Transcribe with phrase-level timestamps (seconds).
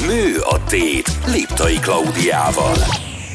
[0.00, 2.74] Nő a tét Liptai Klaudiával.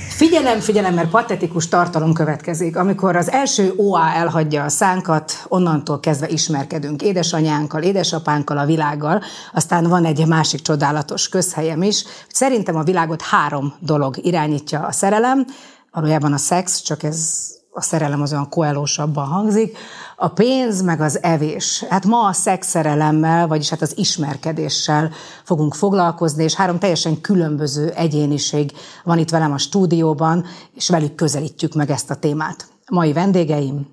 [0.10, 2.76] Figyelem, figyelem, mert patetikus tartalom következik.
[2.76, 9.24] Amikor az első OA elhagyja a szánkat, onnantól kezdve ismerkedünk édesanyánkkal, édesapánkkal, a világgal.
[9.54, 12.04] Aztán van egy másik csodálatos közhelyem is.
[12.28, 15.46] Szerintem a világot három dolog irányítja a szerelem,
[15.92, 17.48] valójában a szex, csak ez
[17.80, 19.78] a szerelem az olyan koelósabban hangzik,
[20.16, 21.86] a pénz meg az evés.
[21.90, 25.12] Hát ma a szexszerelemmel, vagyis hát az ismerkedéssel
[25.44, 28.72] fogunk foglalkozni, és három teljesen különböző egyéniség
[29.04, 32.68] van itt velem a stúdióban, és velük közelítjük meg ezt a témát.
[32.90, 33.88] Mai vendégeim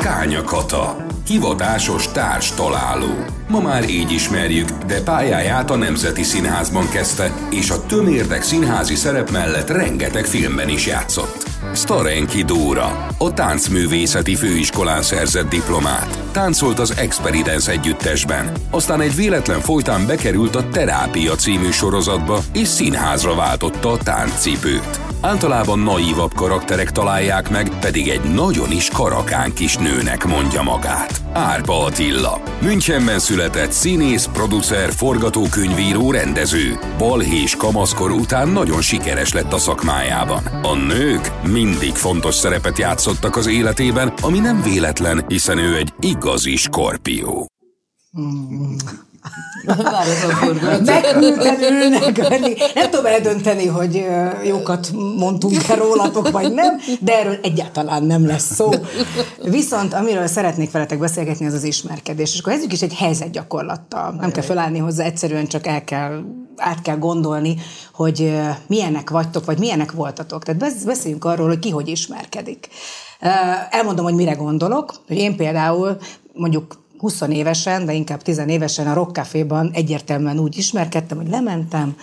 [0.00, 3.24] Kánya Kata, hivatásos társ találó.
[3.48, 9.30] Ma már így ismerjük, de pályáját a Nemzeti Színházban kezdte, és a tömérdek színházi szerep
[9.30, 11.47] mellett rengeteg filmben is játszott.
[11.78, 16.18] Starenki Dóra, a táncművészeti főiskolán szerzett diplomát.
[16.32, 23.34] Táncolt az Experience együttesben, aztán egy véletlen folytán bekerült a Terápia című sorozatba, és színházra
[23.34, 25.07] váltotta a táncipőt.
[25.20, 31.20] Általában naívabb karakterek találják meg, pedig egy nagyon is karakán kis nőnek mondja magát.
[31.32, 32.40] Árpa Attila.
[32.60, 36.78] Münchenben született színész, producer, forgatókönyvíró, rendező.
[36.98, 40.44] Balhés kamaszkor után nagyon sikeres lett a szakmájában.
[40.62, 46.56] A nők mindig fontos szerepet játszottak az életében, ami nem véletlen, hiszen ő egy igazi
[46.56, 47.46] skorpió.
[50.84, 52.28] Megküldtem ülnek,
[52.74, 54.06] nem tudom eldönteni, hogy
[54.44, 58.70] jókat mondtunk-e rólatok, vagy nem, de erről egyáltalán nem lesz szó.
[59.42, 62.34] Viszont amiről szeretnék veletek beszélgetni, az az ismerkedés.
[62.34, 64.14] És akkor ezek is egy helyzetgyakorlattal.
[64.20, 66.22] Nem kell felállni hozzá, egyszerűen csak el kell,
[66.56, 67.56] át kell gondolni,
[67.92, 70.44] hogy milyenek vagytok, vagy milyenek voltatok.
[70.44, 72.68] Tehát beszéljünk arról, hogy ki hogy ismerkedik.
[73.70, 75.96] Elmondom, hogy mire gondolok, hogy én például
[76.32, 81.96] mondjuk 20 évesen, de inkább 10 évesen a Rock Café-ban egyértelműen úgy ismerkedtem, hogy lementem,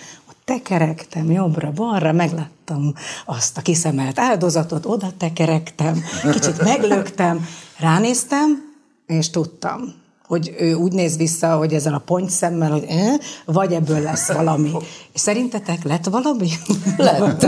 [0.46, 2.94] tekerektem jobbra-balra, megláttam
[3.26, 7.46] azt a kiszemelt áldozatot, oda tekerektem, kicsit meglöktem,
[7.80, 8.74] ránéztem,
[9.06, 9.94] és tudtam,
[10.28, 13.14] hogy ő úgy néz vissza, hogy ezzel a pontyszemmel, hogy eh,
[13.46, 14.72] vagy ebből lesz valami.
[15.14, 16.50] És szerintetek lett valami?
[16.98, 17.44] Lett.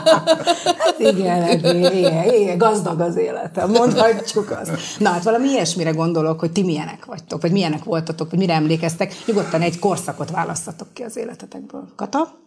[0.78, 4.70] hát igen, igen, igen, gazdag az életem, mondhatjuk azt.
[4.98, 9.14] Na hát valami ilyesmire gondolok, hogy ti milyenek vagytok, vagy milyenek voltatok, vagy mire emlékeztek.
[9.26, 11.88] Nyugodtan egy korszakot választatok ki az életetekből.
[11.96, 12.40] Kata?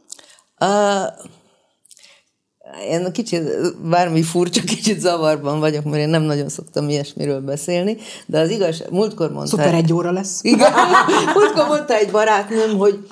[0.60, 0.68] Uh,
[2.90, 8.40] én kicsit, bármi furcsa, kicsit zavarban vagyok, mert én nem nagyon szoktam ilyesmiről beszélni, de
[8.40, 9.58] az igaz, múltkor mondta...
[9.58, 10.40] Szuper, egy óra lesz.
[10.44, 10.72] Igen,
[11.36, 13.08] múltkor mondta egy barátnőm, hogy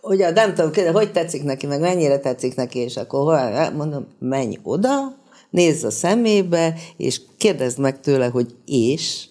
[0.00, 4.58] hogy nem tudom, hogy tetszik neki, meg mennyire tetszik neki, és akkor hát mondom, menj
[4.62, 5.16] oda,
[5.50, 9.28] nézz a szemébe, és kérdezd meg tőle, hogy és.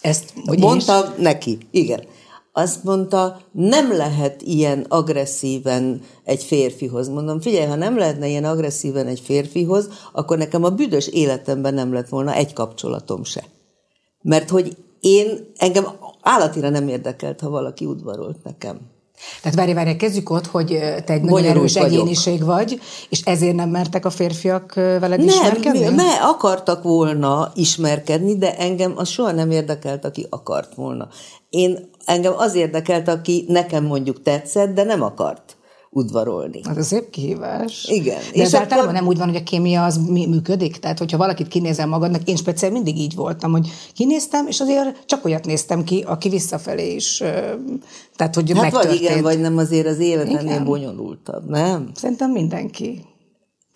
[0.00, 1.22] Ezt hogy mondta és?
[1.22, 2.02] neki, igen
[2.56, 7.08] azt mondta, nem lehet ilyen agresszíven egy férfihoz.
[7.08, 11.92] Mondom, figyelj, ha nem lehetne ilyen agresszíven egy férfihoz, akkor nekem a büdös életemben nem
[11.92, 13.44] lett volna egy kapcsolatom se.
[14.22, 15.84] Mert hogy én, engem
[16.20, 18.80] állatira nem érdekelt, ha valaki udvarolt nekem.
[19.42, 20.66] Tehát várj, várj, kezdjük ott, hogy
[21.04, 21.90] te egy nagyon erős vagyok.
[21.90, 25.78] egyéniség vagy, és ezért nem mertek a férfiak veled nem, ismerkedni?
[25.78, 31.08] Nem, mert akartak volna ismerkedni, de engem az soha nem érdekelt, aki akart volna.
[31.48, 35.56] Én engem az érdekelt, aki nekem mondjuk tetszett, de nem akart
[35.94, 36.60] udvarolni.
[36.68, 37.84] Az az szép kihívás.
[37.88, 38.18] Igen.
[38.18, 38.60] De és ez akkor...
[38.60, 40.76] általában nem úgy van, hogy a kémia az működik?
[40.76, 45.24] Tehát, hogyha valakit kinézem magadnak, én speciál mindig így voltam, hogy kinéztem, és azért csak
[45.24, 47.16] olyat néztem ki, aki visszafelé is,
[48.16, 48.92] tehát, hogy hát megtörtént.
[48.92, 51.90] vagy igen, vagy nem, azért az élet ennél bonyolultabb, nem?
[51.94, 53.04] Szerintem mindenki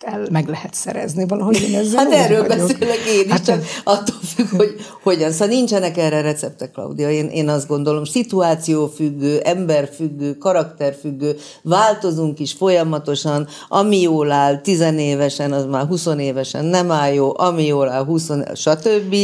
[0.05, 2.67] el, meg lehet szerezni valahogy én ezzel Hát erről vagyok.
[2.67, 5.31] beszélek én is, hát, csak attól függ, hogy hogyan.
[5.31, 7.09] Szóval nincsenek erre receptek, Claudia.
[7.09, 15.65] Én, én azt gondolom, szituációfüggő, emberfüggő, karakterfüggő, változunk is folyamatosan, ami jól áll tizenévesen, az
[15.65, 19.15] már 20 évesen nem áll jó, ami jól áll 20, stb.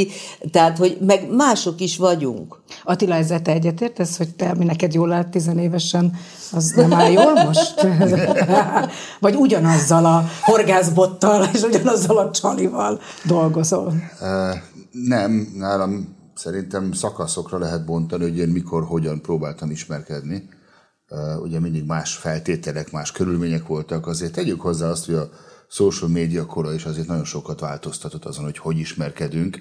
[0.51, 2.61] Tehát, hogy meg mások is vagyunk.
[2.83, 6.19] Attila, ezzel te egyetértesz, hogy te, ami neked jól áll tizenévesen,
[6.55, 7.87] az nem áll jól most?
[9.19, 13.93] Vagy ugyanazzal a horgászbottal és ugyanazzal a csalival dolgozol?
[14.91, 20.49] Nem, nálam szerintem szakaszokra lehet bontani, hogy én mikor, hogyan próbáltam ismerkedni.
[21.43, 24.07] Ugye mindig más feltételek, más körülmények voltak.
[24.07, 25.29] Azért tegyük hozzá azt, hogy a
[25.69, 29.59] social média kora is azért nagyon sokat változtatott azon, hogy hogy ismerkedünk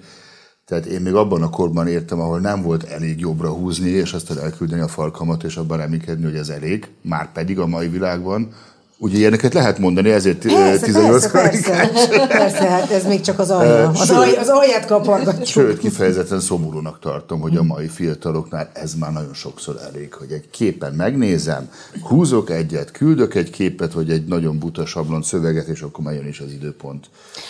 [0.65, 4.39] tehát én még abban a korban értem, ahol nem volt elég jobbra húzni, és aztán
[4.39, 6.89] elküldeni a falkamat, és abban reménykedni, hogy ez elég.
[7.03, 8.49] Már pedig a mai világban
[8.99, 13.51] Ugye ilyeneket lehet mondani, ezért Persze, 18 persze, persze, persze, hát ez még csak az
[13.51, 13.89] alja.
[13.89, 15.47] Az, alj, az alját kapargatjuk.
[15.47, 20.51] Sőt, kifejezetten szomorúnak tartom, hogy a mai fiataloknál ez már nagyon sokszor elég, hogy egy
[20.51, 21.69] képen megnézem,
[22.03, 26.27] húzok egyet, küldök egy képet, vagy egy nagyon buta sablon szöveget, és akkor már jön
[26.27, 27.07] is az időpont.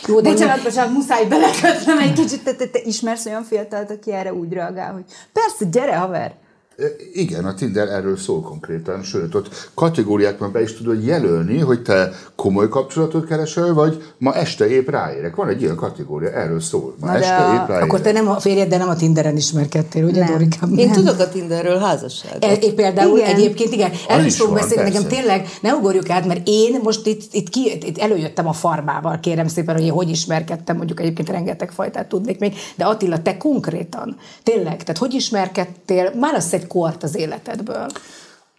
[0.07, 4.13] Jó, de bocsánat, bocsánat, muszáj belekötnem egy kicsit, te, te, te ismersz olyan fiatalt, aki
[4.13, 6.43] erre úgy reagál, hogy persze, gyere, haver.
[7.13, 12.11] Igen, a Tinder erről szól konkrétan, sőt, ott kategóriákban be is tudod jelölni, hogy te
[12.37, 15.37] komoly kapcsolatot keresel, vagy ma este épp ráérek.
[15.37, 16.95] Van egy ilyen kategória, erről szól.
[17.01, 17.55] Ma Na este a...
[17.55, 17.85] épp ráérek.
[17.85, 20.33] Akkor te nem a férjeddel, nem a Tinderen ismerkedtél, ugye, Nem.
[20.33, 20.79] Dorikám?
[20.79, 20.95] Én Nem.
[20.95, 22.45] tudok a Tinderről házasságot.
[22.45, 23.35] E, én például Igen.
[23.35, 27.23] egyébként igen, erről is van, beszélni, nekem tényleg ne ugorjuk át, mert én most itt,
[27.33, 31.71] itt, ki, itt előjöttem a farmával, kérem szépen, hogy én hogy ismerkedtem, mondjuk egyébként rengeteg
[31.71, 37.03] fajtát tudnék még, de Attila, te konkrétan, tényleg, tehát hogy ismerkedtél, már az egy kort
[37.03, 37.87] az életedből.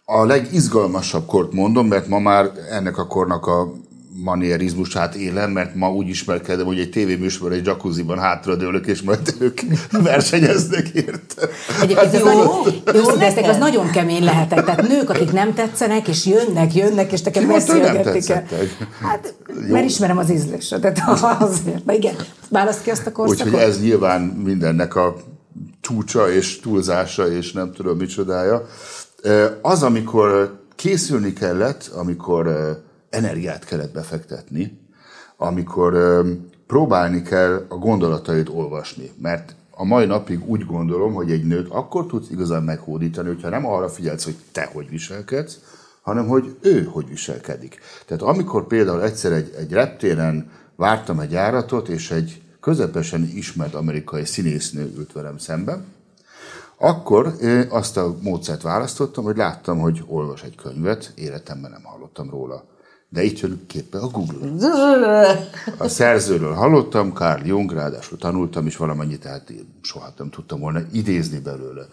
[0.04, 3.72] A legizgalmasabb kort mondom, mert ma már ennek a kornak a
[4.24, 9.60] manierizmusát élem, mert ma úgy ismerkedem, hogy egy tévéműsorban egy jacuzziban hátradőlök, és majd ők
[10.12, 11.48] versenyeznek érte.
[11.82, 12.28] Egyébként ez jó.
[12.28, 13.50] Jó őszintén leszek, neked?
[13.50, 14.64] az nagyon kemény lehetek.
[14.64, 18.44] Tehát nők, akik nem tetszenek, és jönnek, jönnek, és nekem nem beszélgetik el.
[19.02, 19.72] Hát, Jó.
[19.72, 21.02] mert ismerem az ízlésedet
[21.38, 21.84] azért.
[21.84, 22.14] Na igen,
[22.48, 23.52] választ ki azt a korszakot.
[23.52, 25.16] Úgyhogy ez nyilván mindennek a
[25.86, 28.66] csúcsa és túlzása, és nem tudom micsodája.
[29.62, 32.48] Az, amikor készülni kellett, amikor
[33.10, 34.80] energiát kellett befektetni,
[35.36, 36.22] amikor
[36.66, 42.06] próbálni kell a gondolatait olvasni, mert a mai napig úgy gondolom, hogy egy nőt akkor
[42.06, 45.58] tudsz igazán meghódítani, hogyha nem arra figyelsz, hogy te hogy viselkedsz,
[46.02, 47.80] hanem hogy ő hogy viselkedik.
[48.06, 54.24] Tehát amikor például egyszer egy, egy reptéren vártam egy járatot, és egy közepesen ismert amerikai
[54.24, 55.84] színésznő ült velem szembe,
[56.78, 57.34] akkor
[57.68, 62.64] azt a módszert választottam, hogy láttam, hogy olvas egy könyvet, életemben nem hallottam róla.
[63.08, 64.68] De itt jön képbe a Google.
[65.78, 69.52] A szerzőről hallottam, Carl Jung, ráadásul tanultam is valamennyit, tehát
[69.82, 71.86] soha nem tudtam volna idézni belőle.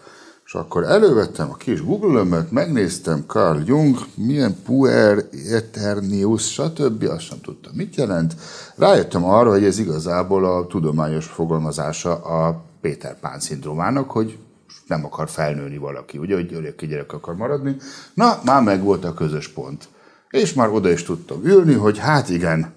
[0.54, 7.02] És akkor elővettem a kis Google-ömet, megnéztem Carl Jung, milyen puer, eternius, stb.
[7.02, 8.34] Azt sem tudtam, mit jelent.
[8.76, 14.38] Rájöttem arra, hogy ez igazából a tudományos fogalmazása a Péter Pán szindrómának, hogy
[14.86, 17.76] nem akar felnőni valaki, ugye, hogy örökké gyerek akar maradni.
[18.14, 19.88] Na, már meg volt a közös pont.
[20.30, 22.72] És már oda is tudtam ülni, hogy hát igen,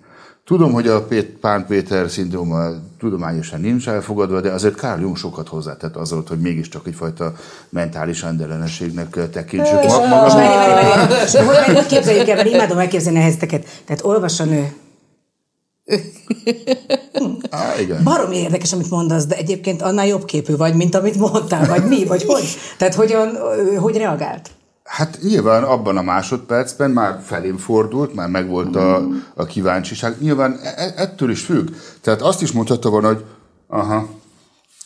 [0.47, 1.07] tudom, hogy a
[1.41, 6.87] Pán Péter szindróma tudományosan nincs elfogadva, de azért Carl Jung sokat hozzátett azzal, hogy mégiscsak
[6.87, 7.33] egyfajta
[7.69, 9.83] mentális rendellenességnek tekintsük.
[9.83, 11.23] És, Ma- és magam- várj, várj, várj.
[11.23, 13.67] És hogy, hogy képzeljük el, mert imádom elképzelni a helyzeteket.
[13.85, 14.73] Tehát olvas a nő.
[17.49, 18.03] Á, igen.
[18.03, 22.05] Baromi érdekes, amit mondasz, de egyébként annál jobb képű vagy, mint amit mondtál, vagy mi,
[22.05, 22.43] vagy hogy?
[22.77, 23.37] Tehát hogyan,
[23.79, 24.49] hogy reagált?
[24.87, 30.15] Hát nyilván abban a másodpercben már felém fordult, már megvolt a, a kíváncsiság.
[30.19, 31.69] Nyilván e- e- ettől is függ.
[32.01, 33.25] Tehát azt is mondhatta volna, hogy
[33.67, 34.09] aha,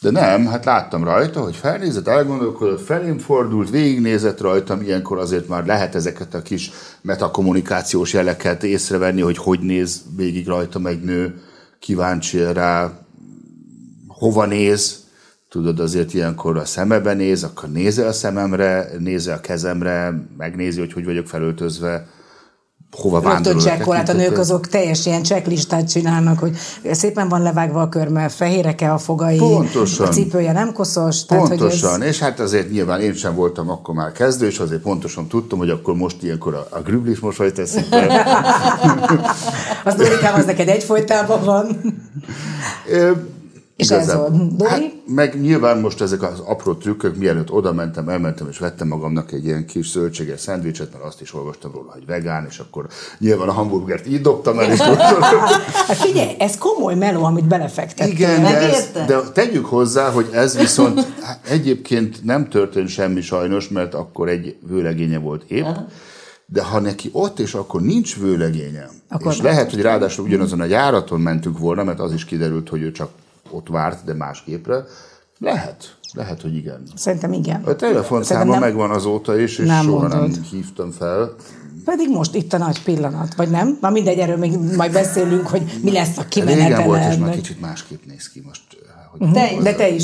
[0.01, 5.65] de nem, hát láttam rajta, hogy felnézett, elgondolkodott, felém fordult, végignézett rajtam, ilyenkor azért már
[5.65, 6.71] lehet ezeket a kis
[7.01, 11.42] metakommunikációs jeleket észrevenni, hogy hogy néz végig rajtam egy nő,
[11.80, 12.92] kíváncsi rá,
[14.07, 15.00] hova néz,
[15.51, 20.94] tudod, azért ilyenkor a szemebe néz, akkor nézi a szememre, nézi a kezemre, megnézi, hogy
[20.94, 22.07] hogy vagyok felöltözve,
[22.92, 26.56] hova Rögtön vándorol a nők azok teljes ilyen checklistát csinálnak, hogy
[26.92, 30.07] szépen van levágva a körme, fehéreke a fogai, Pontosan.
[30.07, 31.25] a cipője nem koszos.
[31.25, 34.59] Tehát, Pontosan, Hogy ez, és hát azért nyilván én sem voltam akkor már kezdő, és
[34.59, 38.25] azért pontosan tudtam, hogy akkor most ilyenkor a, a grüblis mosolyt teszik be.
[39.86, 41.81] az Dorikám, az neked egyfolytában van.
[43.81, 44.55] És igazából- ez volt.
[44.55, 44.69] Dori?
[44.69, 49.31] Hát, meg nyilván most ezek az apró trükkök, mielőtt oda mentem, elmentem, és vettem magamnak
[49.31, 52.88] egy ilyen kis zöldséges szendvicset, mert azt is olvastam róla, hogy vegán, és akkor
[53.19, 58.13] nyilván a hamburgert így dobtam el, és Hát figyelj, ez komoly meló, amit belefektettél.
[58.13, 63.69] Igen, de, ez, de tegyük hozzá, hogy ez viszont hát egyébként nem történt semmi sajnos,
[63.69, 65.65] mert akkor egy vőlegénye volt épp,
[66.45, 69.45] de ha neki ott és akkor nincs vőlegénye, Akkor és nem.
[69.45, 73.09] lehet, hogy ráadásul ugyanazon a járaton mentünk volna, mert az is kiderült, hogy ő csak
[73.53, 74.84] ott várt, de más gépre,
[75.39, 76.84] lehet, lehet, hogy igen.
[76.96, 77.62] Szerintem igen.
[77.63, 80.43] A telefonszáma nem- megvan azóta is, és Nem soha nem mondod.
[80.51, 81.36] hívtam fel.
[81.86, 83.77] Pedig most itt a nagy pillanat, vagy nem?
[83.81, 87.34] Na mindegy, erről még majd beszélünk, hogy mi lesz a Régen volt, kimenetele és már
[87.36, 88.62] kicsit másképp néz ki most.
[89.20, 89.63] Hogy Te is.
[89.63, 90.03] De te is.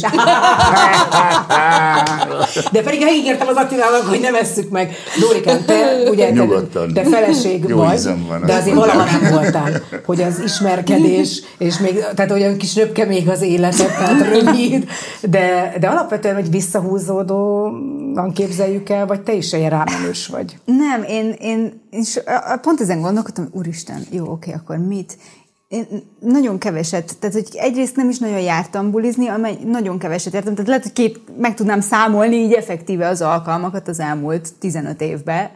[2.71, 4.95] De pedig ha ígértem az Attilának, hogy nem esszük meg.
[5.19, 6.93] Dórikán, te ugye te, Nyugodtan.
[6.93, 9.71] te feleség Jó vagy, ízem van, de azért valaha nem voltál,
[10.05, 14.89] hogy az ismerkedés, és még, tehát olyan kis röpke még az életed, tehát rövid,
[15.21, 20.57] de, de alapvetően, hogy visszahúzódóan képzeljük el, vagy te is ilyen rámenős vagy.
[20.65, 21.81] Nem, én, én,
[22.25, 25.17] a- pont ezen gondolkodtam, úristen, jó, oké, akkor mit?
[25.67, 25.87] Én
[26.19, 30.67] nagyon keveset, tehát hogy egyrészt nem is nagyon jártam bulizni, amely nagyon keveset értem, tehát
[30.67, 35.49] lehet, hogy két, meg tudnám számolni így effektíve az alkalmakat az elmúlt 15 évben.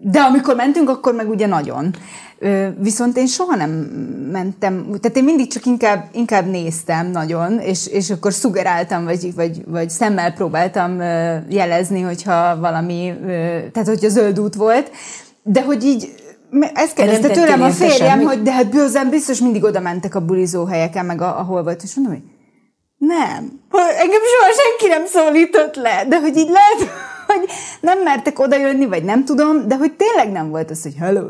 [0.00, 1.94] De amikor mentünk, akkor meg ugye nagyon.
[2.78, 3.70] Viszont én soha nem
[4.32, 9.64] mentem, tehát én mindig csak inkább, inkább néztem nagyon, és, és akkor szugeráltam, vagy, vagy,
[9.66, 11.00] vagy szemmel próbáltam
[11.48, 13.14] jelezni, hogyha valami,
[13.72, 14.90] tehát hogyha zöld út volt,
[15.42, 16.24] de hogy így
[16.74, 20.64] ezt kérdezte tőlem a férjem, hogy de hát bőzen biztos mindig oda mentek a bulizó
[20.64, 22.22] helyeken, meg a, ahol volt, és mondom, hogy
[22.98, 23.60] nem.
[23.70, 26.92] Hogy Engem soha senki nem szólított le, de hogy így lehet,
[27.26, 27.48] hogy
[27.80, 31.28] nem mertek oda jönni, vagy nem tudom, de hogy tényleg nem volt az, hogy hello,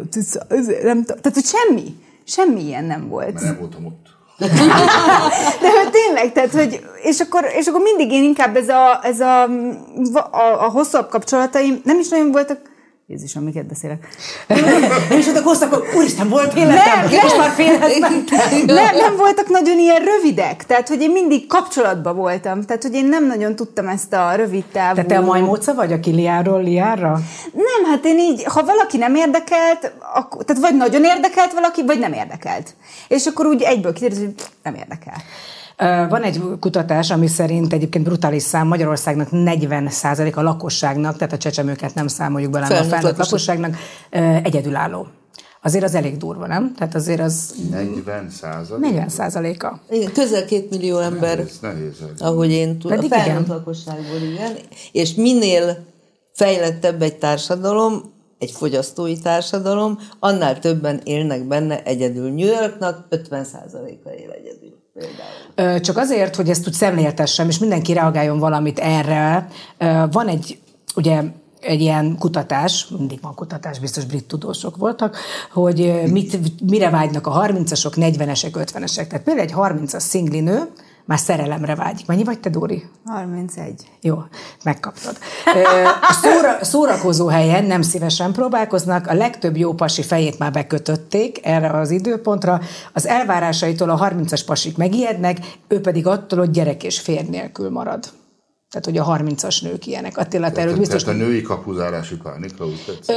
[0.48, 1.20] ezért nem tudom.
[1.20, 1.94] Tehát, hogy semmi,
[2.24, 3.32] semmi ilyen nem volt.
[3.32, 4.14] Mert nem voltam ott.
[5.62, 9.20] De hogy tényleg, tehát, hogy, és akkor, és akkor mindig én inkább ez a, ez
[9.20, 9.42] a,
[10.30, 12.60] a, a hosszabb kapcsolataim nem is nagyon voltak,
[13.08, 14.08] Jézusom, miket beszélek?
[15.18, 17.38] Is voltak hosszak, hogy úristen, volt életem, Nem, és nem.
[17.38, 18.64] már félhez mentem.
[18.66, 23.04] Nem, nem voltak nagyon ilyen rövidek, tehát hogy én mindig kapcsolatban voltam, tehát hogy én
[23.04, 24.94] nem nagyon tudtam ezt a rövid távú...
[24.94, 27.20] Te te a majmóca vagy, aki liáról liárra?
[27.52, 31.98] Nem, hát én így, ha valaki nem érdekelt, akkor, tehát vagy nagyon érdekelt valaki, vagy
[31.98, 32.74] nem érdekelt.
[33.08, 35.16] És akkor úgy egyből kiderült, hogy nem érdekel.
[36.08, 39.88] Van egy kutatás, ami szerint egyébként brutális szám Magyarországnak 40
[40.34, 43.58] a lakosságnak, tehát a csecsemőket nem számoljuk bele, a Felnőtt felnőtt lakosság.
[43.60, 45.06] lakosságnak egyedülálló.
[45.62, 46.74] Azért az elég durva, nem?
[46.74, 48.90] Tehát azért az 40 százalék?
[48.90, 49.80] 40 százaléka.
[49.90, 51.96] Igen, közel két millió ember, nehéz.
[52.14, 52.20] ez.
[52.20, 54.52] ahogy én tudom, a felnőtt lakosságból, igen.
[54.92, 55.84] És minél
[56.32, 58.02] fejlettebb egy társadalom,
[58.38, 62.30] egy fogyasztói társadalom, annál többen élnek benne egyedül.
[62.30, 65.80] New Yorknak 50%-a él egyedül például.
[65.80, 69.48] Csak azért, hogy ezt úgy szemléltessem, és mindenki reagáljon valamit erre,
[70.10, 70.58] van egy,
[70.96, 71.22] ugye,
[71.60, 75.16] egy ilyen kutatás, mindig van kutatás, biztos brit tudósok voltak,
[75.52, 76.38] hogy mit,
[76.70, 79.06] mire vágynak a 30-asok, 40-esek, 50-esek.
[79.06, 80.70] Tehát például egy 30-as szingli nő
[81.06, 82.06] már szerelemre vágyik.
[82.06, 82.84] Mennyi vagy te, Dóri?
[83.04, 83.90] 31.
[84.00, 84.18] Jó,
[84.64, 85.16] megkaptad.
[86.00, 91.70] A szóra, szórakozó helyen nem szívesen próbálkoznak, a legtöbb jó pasi fejét már bekötötték erre
[91.70, 92.60] az időpontra,
[92.92, 98.04] az elvárásaitól a 30-as pasik megijednek, ő pedig attól, hogy gyerek és férj nélkül marad.
[98.70, 100.18] Tehát, hogy a 30-as nők ilyenek.
[100.18, 101.02] Attila, te erről biztos...
[101.02, 103.00] tehát a női kapuzárási pánika, úgy?
[103.06, 103.12] Ö,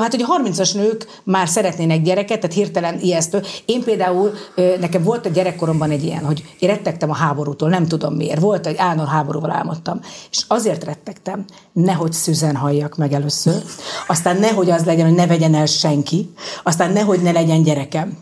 [0.00, 3.42] hát, hogy a 30-as nők már szeretnének gyereket, tehát hirtelen ijesztő.
[3.64, 4.32] Én például,
[4.80, 8.40] nekem volt a gyerekkoromban egy ilyen, hogy én rettegtem a háborútól, nem tudom miért.
[8.40, 10.00] Volt, hogy állandóan háborúval álmodtam.
[10.30, 13.62] És azért rettegtem, nehogy szüzen halljak meg először,
[14.06, 16.30] aztán nehogy az legyen, hogy ne vegyen el senki,
[16.62, 18.18] aztán nehogy ne legyen gyerekem.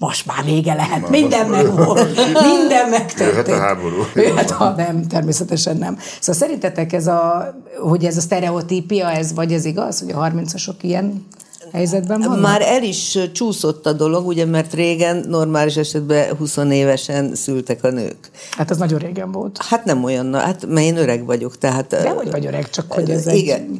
[0.00, 3.30] Most már vége lehet, minden megvolt, minden megtörtént.
[3.30, 3.96] Jöhet a háború.
[4.14, 5.98] Jöhet a, nem, természetesen nem.
[6.20, 10.74] Szóval szerintetek ez a, hogy ez a sztereotípia, ez vagy ez igaz, hogy a 30-asok
[10.80, 11.26] ilyen
[11.72, 12.40] helyzetben vannak?
[12.40, 17.90] Már el is csúszott a dolog, ugye, mert régen normális esetben 20 évesen szültek a
[17.90, 18.30] nők.
[18.50, 19.58] Hát az nagyon régen volt.
[19.68, 21.86] Hát nem olyan, na, hát mert én öreg vagyok, tehát...
[21.88, 23.36] De hogy vagy öreg, csak hogy ez egy...
[23.36, 23.78] Igen.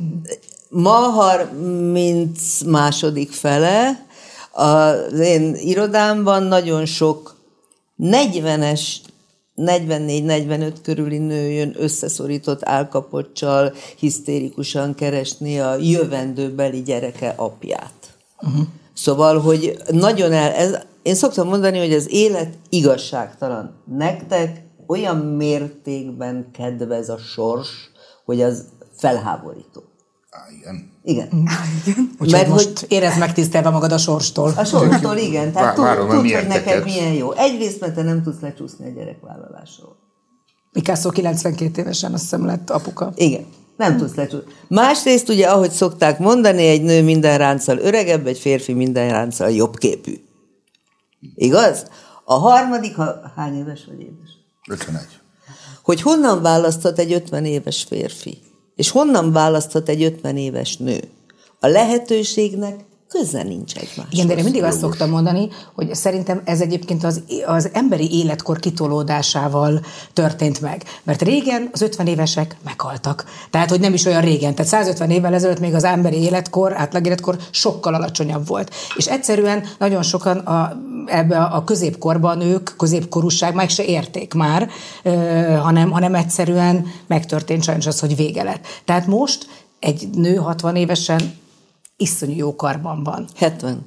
[0.68, 4.06] Ma 30 második fele,
[4.60, 7.36] az én irodámban nagyon sok
[7.98, 8.80] 40-es
[9.56, 18.16] 44-45 körüli nő jön összeszorított álkapocsal, hisztérikusan keresni a jövendőbeli gyereke apját.
[18.40, 18.66] Uh-huh.
[18.94, 23.74] Szóval, hogy nagyon el, ez, én szoktam mondani, hogy az élet igazságtalan.
[23.96, 27.68] Nektek olyan mértékben kedvez a sors,
[28.24, 28.64] hogy az
[28.96, 29.82] felháborító.
[30.30, 30.90] Á, igen.
[31.02, 31.28] Igen.
[32.12, 34.52] Úgyhogy Mert most hogy érezd megtisztelve magad a sorstól.
[34.56, 37.32] a sorstól igen, tehát Vá- tud, várom tud hogy neked milyen jó.
[37.32, 39.96] Egyrészt, mert te nem tudsz lecsúszni a gyerekvállalásról.
[40.72, 43.12] Picasso 92 évesen azt hiszem lett apuka.
[43.14, 43.46] Igen.
[43.76, 44.52] Nem tudsz lecsúszni.
[44.68, 49.76] Másrészt ugye, ahogy szokták mondani, egy nő minden ránccal öregebb, egy férfi minden ránccal jobb
[49.76, 50.20] képű.
[51.34, 51.86] Igaz?
[52.24, 54.30] A harmadik, ha hány éves vagy édes?
[54.68, 55.02] 51.
[55.82, 58.38] Hogy honnan választhat egy 50 éves férfi,
[58.80, 61.00] és honnan választhat egy 50 éves nő.
[61.58, 64.06] A lehetőségnek köze nincs egymáshoz.
[64.10, 68.58] Igen, de én mindig azt szoktam mondani, hogy szerintem ez egyébként az, az emberi életkor
[68.58, 69.80] kitolódásával
[70.12, 70.82] történt meg.
[71.02, 73.24] Mert régen az 50 évesek meghaltak.
[73.50, 74.54] Tehát, hogy nem is olyan régen.
[74.54, 78.74] Tehát 150 évvel ezelőtt még az emberi életkor, átlagéletkor sokkal alacsonyabb volt.
[78.96, 84.70] És egyszerűen nagyon sokan a, ebbe a középkorban nők, középkorúság meg se érték már,
[85.62, 88.66] hanem, hanem egyszerűen megtörtént sajnos az, hogy vége lett.
[88.84, 89.46] Tehát most
[89.78, 91.38] egy nő 60 évesen
[92.00, 93.28] iszonyú jó karban van.
[93.36, 93.86] 70.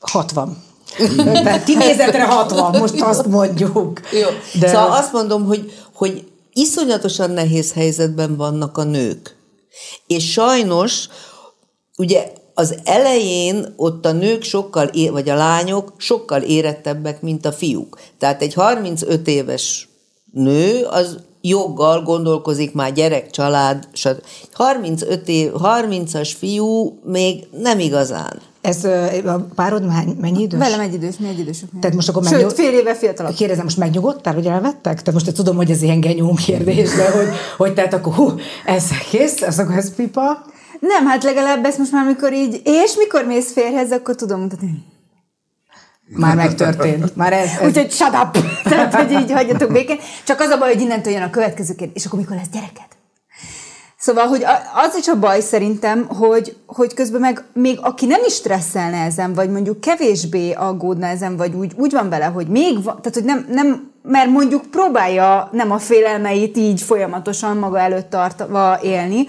[0.00, 0.62] 60.
[1.14, 4.00] Tehát kinézetre 60, most azt mondjuk.
[4.12, 4.28] Jó.
[4.60, 4.68] De...
[4.68, 9.36] Szóval azt mondom, hogy, hogy iszonyatosan nehéz helyzetben vannak a nők.
[10.06, 11.08] És sajnos,
[11.96, 17.98] ugye az elején ott a nők sokkal, vagy a lányok sokkal érettebbek, mint a fiúk.
[18.18, 19.88] Tehát egy 35 éves
[20.32, 24.22] nő az joggal gondolkozik már gyerek, család, stb.
[24.52, 28.40] 35 év, 30-as fiú még nem igazán.
[28.60, 28.84] Ez
[29.24, 29.84] a párod
[30.20, 30.58] mennyi idős?
[30.58, 31.68] Velem egy idős, mi egy idősök.
[31.80, 32.50] Tehát most akkor Sőt, megnyug...
[32.50, 33.34] fél éve fiatalabb.
[33.34, 35.02] Kérdezem, most megnyugodtál, hogy elvettek?
[35.02, 38.32] Tehát most tudom, hogy ez ilyen genyóm kérdés, de hogy, hogy tehát akkor hú,
[38.64, 40.44] ez kész, ez akkor ez pipa?
[40.80, 44.84] Nem, hát legalább ezt most már mikor így, és mikor mész férhez, akkor tudom mutatni.
[46.16, 47.16] Már megtörtént.
[47.16, 47.66] Már ez, ez...
[47.66, 48.38] Úgyhogy shut up!
[48.62, 49.98] Tehát, hogy így hagyjatok békén.
[50.24, 52.88] Csak az a baj, hogy innentől jön a következő kérdés, és akkor mikor lesz gyereked?
[53.98, 58.34] Szóval, hogy az is a baj szerintem, hogy, hogy közben meg még aki nem is
[58.34, 62.98] stresszelne ezen, vagy mondjuk kevésbé aggódna ezen, vagy úgy, úgy van vele, hogy még van,
[63.02, 68.78] tehát hogy nem, nem, mert mondjuk próbálja nem a félelmeit így folyamatosan maga előtt tartva
[68.82, 69.26] élni,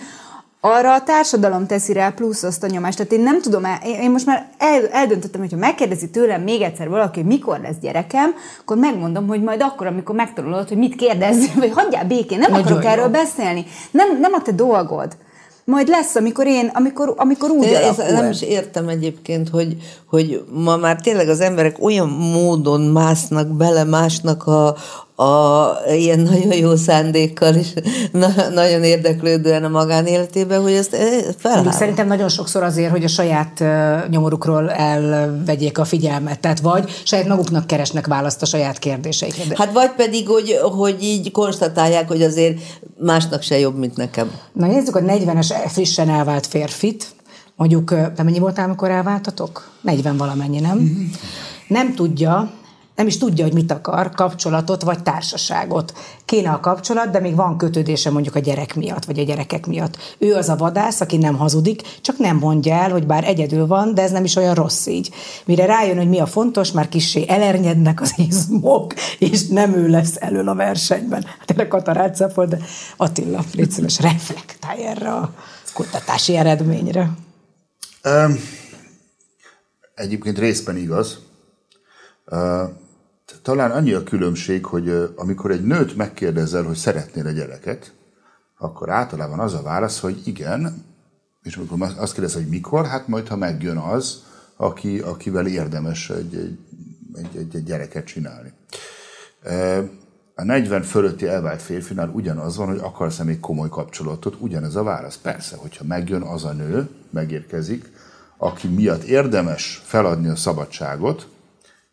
[0.61, 2.97] arra a társadalom teszi rá plusz azt a nyomást.
[2.97, 6.89] Tehát én nem tudom, én most már el, eldöntöttem, hogy ha megkérdezi tőlem még egyszer
[6.89, 11.45] valaki, hogy mikor lesz gyerekem, akkor megmondom, hogy majd akkor, amikor megtanulod, hogy mit kérdezz,
[11.59, 12.89] vagy hagyjál békén, nem Nagyon akarok jó.
[12.89, 13.65] erről beszélni.
[13.91, 15.17] Nem, nem a te dolgod
[15.65, 20.43] majd lesz, amikor én, amikor, amikor úgy De ez Nem is értem egyébként, hogy, hogy
[20.53, 24.75] ma már tényleg az emberek olyan módon másznak bele másnak a,
[25.15, 27.73] a, ilyen nagyon jó szándékkal és
[28.11, 30.97] na, nagyon érdeklődően a magánéletébe, hogy ezt
[31.37, 31.71] felháll.
[31.71, 33.63] Szerintem nagyon sokszor azért, hogy a saját
[34.09, 39.43] nyomorukról elvegyék a figyelmet, tehát vagy saját maguknak keresnek választ a saját kérdéseikre.
[39.57, 42.59] Hát vagy pedig, hogy, hogy így konstatálják, hogy azért
[42.97, 44.31] másnak se jobb, mint nekem.
[44.53, 47.05] Na nézzük a 40-es frissen elvált férfit,
[47.55, 49.71] mondjuk, te mennyi voltál, amikor elváltatok?
[49.81, 50.77] 40 valamennyi, nem?
[50.77, 51.05] Mm-hmm.
[51.67, 52.51] Nem tudja,
[53.01, 55.93] nem is tudja, hogy mit akar, kapcsolatot vagy társaságot.
[56.25, 59.97] Kéne a kapcsolat, de még van kötődése mondjuk a gyerek miatt, vagy a gyerekek miatt.
[60.17, 63.93] Ő az a vadász, aki nem hazudik, csak nem mondja el, hogy bár egyedül van,
[63.93, 65.09] de ez nem is olyan rossz így.
[65.45, 70.15] Mire rájön, hogy mi a fontos, már kissé elernyednek az izmok, és nem ő lesz
[70.19, 71.25] elől a versenyben.
[71.39, 72.57] Hát erre katarácáfol, de
[72.97, 75.33] Attila, légy szíves, reflektálj erre a
[75.73, 77.09] kutatási eredményre.
[78.03, 78.39] Um,
[79.95, 81.19] egyébként részben igaz.
[83.41, 87.93] Talán annyi a különbség, hogy amikor egy nőt megkérdezel, hogy szeretnél a gyereket,
[88.57, 90.85] akkor általában az a válasz, hogy igen,
[91.43, 94.23] és amikor azt kérdez, hogy mikor, hát majd, ha megjön az,
[94.55, 96.57] aki, akivel érdemes egy, egy,
[97.13, 98.53] egy, egy, egy gyereket csinálni.
[100.35, 105.17] A 40 fölötti elvált férfinál ugyanaz van, hogy akarsz-e még komoly kapcsolatot, ugyanez a válasz.
[105.17, 107.91] Persze, hogyha megjön az a nő, megérkezik,
[108.37, 111.27] aki miatt érdemes feladni a szabadságot,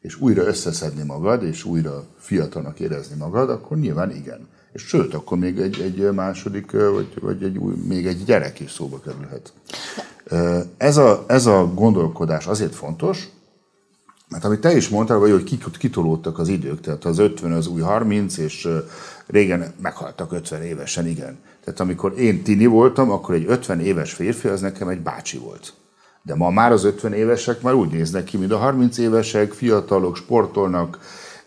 [0.01, 4.49] és újra összeszedni magad, és újra fiatalnak érezni magad, akkor nyilván igen.
[4.73, 8.71] És sőt, akkor még egy, egy második, vagy, vagy egy új, még egy gyerek is
[8.71, 9.53] szóba kerülhet.
[10.77, 13.29] Ez a, ez a gondolkodás azért fontos,
[14.29, 17.81] mert amit te is mondtál, vagy hogy kitolódtak az idők, tehát az 50 az új
[17.81, 18.69] 30, és
[19.27, 21.39] régen meghaltak 50 évesen, igen.
[21.65, 25.73] Tehát amikor én tini voltam, akkor egy 50 éves férfi az nekem egy bácsi volt.
[26.23, 30.17] De ma már az 50 évesek már úgy néznek ki, mint a 30 évesek, fiatalok,
[30.17, 30.99] sportolnak,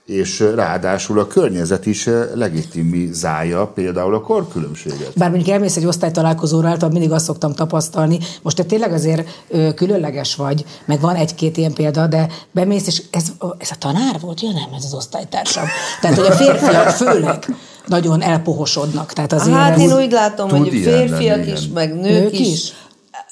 [0.06, 5.12] és ráadásul a környezet is legitimizálja például a korkülönbséget.
[5.16, 9.74] Bár mondjuk elmész egy osztálytalálkozóra, által mindig azt szoktam tapasztalni, most te tényleg azért ö,
[9.74, 14.42] különleges vagy, meg van egy-két ilyen példa, de bemész, és ez, ez a tanár volt?
[14.42, 15.66] Ja nem, ez az osztálytársam.
[16.02, 17.56] Tehát, hogy a férfiak főleg
[17.86, 19.14] nagyon elpohosodnak.
[19.14, 22.48] Tehát azért hát én úgy látom, hogy a férfiak lenni, is, meg nők, nők is,
[22.48, 22.74] is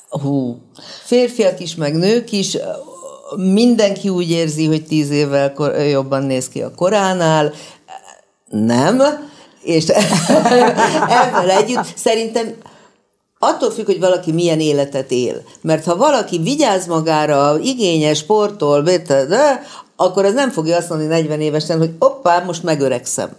[0.10, 0.58] hú,
[1.04, 2.58] férfiak is, meg nők is,
[3.36, 5.54] mindenki úgy érzi, hogy tíz évvel
[5.90, 7.54] jobban néz ki a koránál,
[8.50, 9.02] nem,
[9.64, 9.86] és
[11.20, 12.54] ezzel együtt szerintem
[13.40, 15.42] attól függ, hogy valaki milyen életet él.
[15.62, 19.62] Mert ha valaki vigyáz magára, igényes, sportol, de,
[19.96, 23.30] akkor az nem fogja azt mondani 40 évesen, hogy oppá, most megöregszem.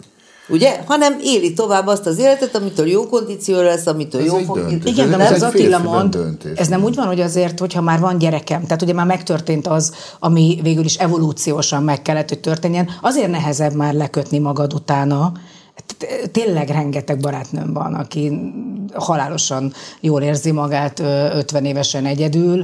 [0.51, 0.79] Ugye?
[0.85, 4.57] Hanem éli tovább azt az életet, amitől jó kondíció lesz, amitől Ez jó fog...
[4.57, 4.91] döntés.
[4.91, 6.57] Igen, de Ez az Attila mond, döntés.
[6.57, 9.93] ez nem úgy van, hogy azért, hogyha már van gyerekem, tehát ugye már megtörtént az,
[10.19, 15.31] ami végül is evolúciósan meg kellett, hogy történjen, azért nehezebb már lekötni magad utána,
[16.31, 18.31] Tényleg rengeteg barátnőm van, aki
[18.93, 22.63] halálosan jól érzi magát ö, 50 évesen egyedül,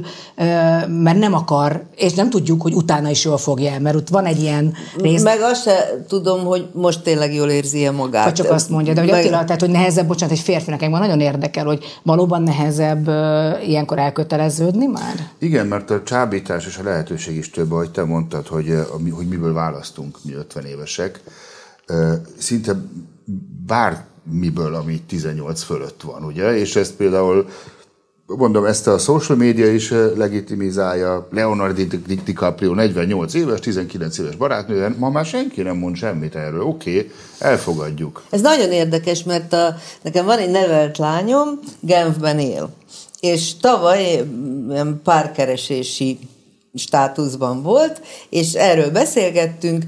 [0.88, 4.24] mert nem akar, és nem tudjuk, hogy utána is jól fogja el, mert ott van
[4.24, 8.24] egy ilyen rész, Meg azt se tudom, hogy most tényleg jól érzi-e magát.
[8.24, 11.00] vagy csak azt mondja, de hogy Meg- Attila, tehát, hogy nehezebb, bocsánat, egy férfinek engem
[11.00, 13.08] nagyon érdekel, hogy valóban nehezebb
[13.66, 15.28] ilyenkor elköteleződni már?
[15.38, 18.74] Igen, mert a csábítás és a lehetőség is több, ahogy te mondtad, hogy,
[19.10, 21.20] hogy miből választunk mi 50 évesek.
[22.38, 22.72] Szinte
[23.66, 26.56] bármiből, ami 18 fölött van, ugye?
[26.56, 27.48] És ezt például
[28.36, 31.28] mondom, ezt a social media is legitimizálja.
[31.30, 36.60] Leonardo Di- DiCaprio 48 éves, 19 éves barátnője, ma már senki nem mond semmit erről.
[36.60, 38.22] Oké, okay, elfogadjuk.
[38.30, 41.48] Ez nagyon érdekes, mert a, nekem van egy nevelt lányom,
[41.80, 42.70] Genfben él.
[43.20, 44.24] És tavaly
[45.02, 46.18] párkeresési
[46.74, 49.84] státuszban volt, és erről beszélgettünk,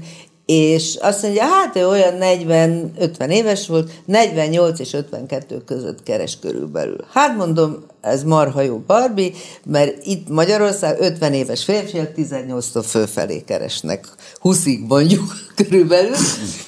[0.51, 6.97] és azt mondja, hát ő olyan 40-50 éves volt, 48 és 52 között keres körülbelül.
[7.13, 9.31] Hát mondom, ez marha jó Barbie,
[9.65, 14.05] mert itt Magyarország 50 éves férfiak 18-tól fölfelé keresnek.
[14.43, 15.23] 20-ig mondjuk
[15.55, 16.15] körülbelül,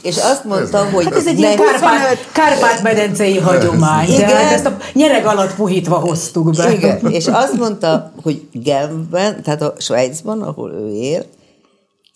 [0.02, 1.04] és azt mondta, hogy...
[1.04, 4.28] Hát ez egy ilyen ne- Kárpát, Kárpát-medencei hagyomány, Igen.
[4.28, 6.74] de hát ezt a nyereg alatt puhítva hoztuk be.
[6.74, 11.26] Igen, és azt mondta, hogy Genfben, tehát a Svájcban, ahol ő él,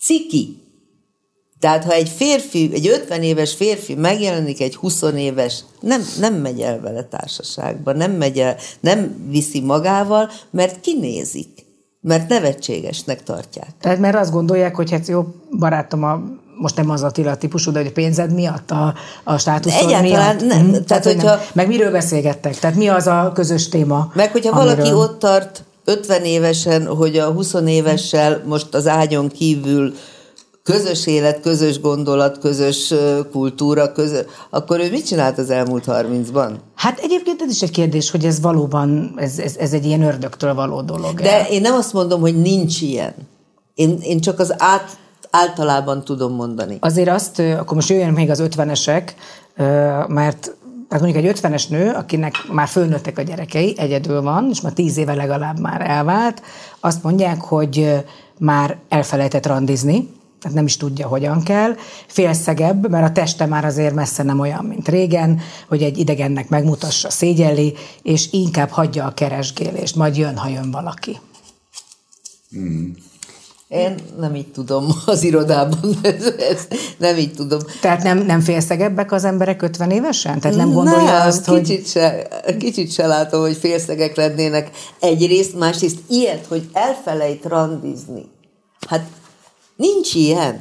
[0.00, 0.66] ciki.
[1.60, 6.60] Tehát ha egy férfi, egy 50 éves férfi megjelenik egy 20 éves, nem, nem megy
[6.60, 11.48] el vele társaságba, nem megy el, nem viszi magával, mert kinézik,
[12.00, 13.68] mert nevetségesnek tartják.
[13.80, 15.26] Tehát mert azt gondolják, hogy hát jó,
[15.58, 16.20] barátom, a,
[16.58, 18.94] most nem az Attila típusú, de hogy a pénzed miatt, a,
[19.24, 20.48] a státuszod Egyáltalán miatt.
[20.48, 20.58] nem.
[20.62, 20.70] Mhm.
[20.70, 21.44] Tehát, Tehát, hogy hogyha- nem.
[21.52, 22.58] Meg miről beszélgettek?
[22.58, 24.10] Tehát mi az a közös téma?
[24.14, 29.28] Meg hogyha amiről- valaki ott tart 50 évesen, hogy a 20 évessel most az ágyon
[29.28, 29.94] kívül
[30.68, 32.94] közös élet, közös gondolat, közös
[33.32, 36.50] kultúra, közös, akkor ő mit csinált az elmúlt 30-ban?
[36.74, 40.54] Hát egyébként ez is egy kérdés, hogy ez valóban, ez, ez, ez egy ilyen ördögtől
[40.54, 41.20] való dolog.
[41.20, 43.14] De én nem azt mondom, hogy nincs ilyen.
[43.74, 44.96] Én, én csak az át,
[45.30, 46.76] általában tudom mondani.
[46.80, 49.14] Azért azt, akkor most jöjjön még az ötvenesek,
[50.06, 50.56] mert
[50.88, 54.96] tehát mondjuk egy ötvenes nő, akinek már fölnőttek a gyerekei, egyedül van, és már tíz
[54.96, 56.42] éve legalább már elvált,
[56.80, 58.04] azt mondják, hogy
[58.38, 60.08] már elfelejtett randizni,
[60.40, 61.74] tehát nem is tudja, hogyan kell,
[62.06, 67.10] félszegebb, mert a teste már azért messze nem olyan, mint régen, hogy egy idegennek megmutassa,
[67.10, 71.18] szégyelli, és inkább hagyja a keresgélést, majd jön, ha jön valaki.
[73.68, 76.66] Én nem így tudom az irodában, ez, ez,
[76.98, 77.60] nem így tudom.
[77.80, 80.40] Tehát nem, nem félszegebbek az emberek 50 évesen?
[80.40, 81.60] Tehát nem gondolja nem, azt, hogy...
[81.60, 84.70] kicsit se, kicsit se látom, hogy félszegek lennének
[85.00, 88.24] egyrészt, másrészt ilyet, hogy elfelejt randizni.
[88.88, 89.06] Hát
[89.78, 90.60] nincs ilyen,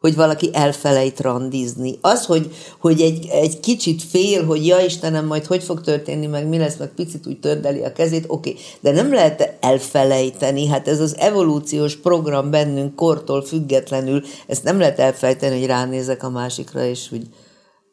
[0.00, 1.98] hogy valaki elfelejt randizni.
[2.00, 6.48] Az, hogy, hogy egy, egy kicsit fél, hogy ja Istenem, majd hogy fog történni, meg
[6.48, 8.62] mi lesz, meg picit úgy tördeli a kezét, oké, okay.
[8.80, 14.98] de nem lehet elfelejteni, hát ez az evolúciós program bennünk kortól függetlenül, ezt nem lehet
[14.98, 17.26] elfelejteni, hogy ránézek a másikra, és úgy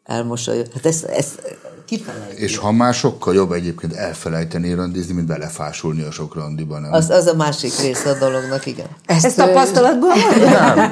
[0.04, 0.66] elmosolyog.
[0.74, 1.58] Hát ezt, ezt
[1.90, 2.40] kifelejteni.
[2.40, 6.92] És ha már sokkal jobb egyébként elfelejteni randizni, mint belefásulni a sok randiba, nem?
[6.94, 8.86] Az, az a másik része a dolognak, igen.
[9.06, 10.14] Ezt, Ezt tapasztalatból?
[10.46, 10.92] Nem,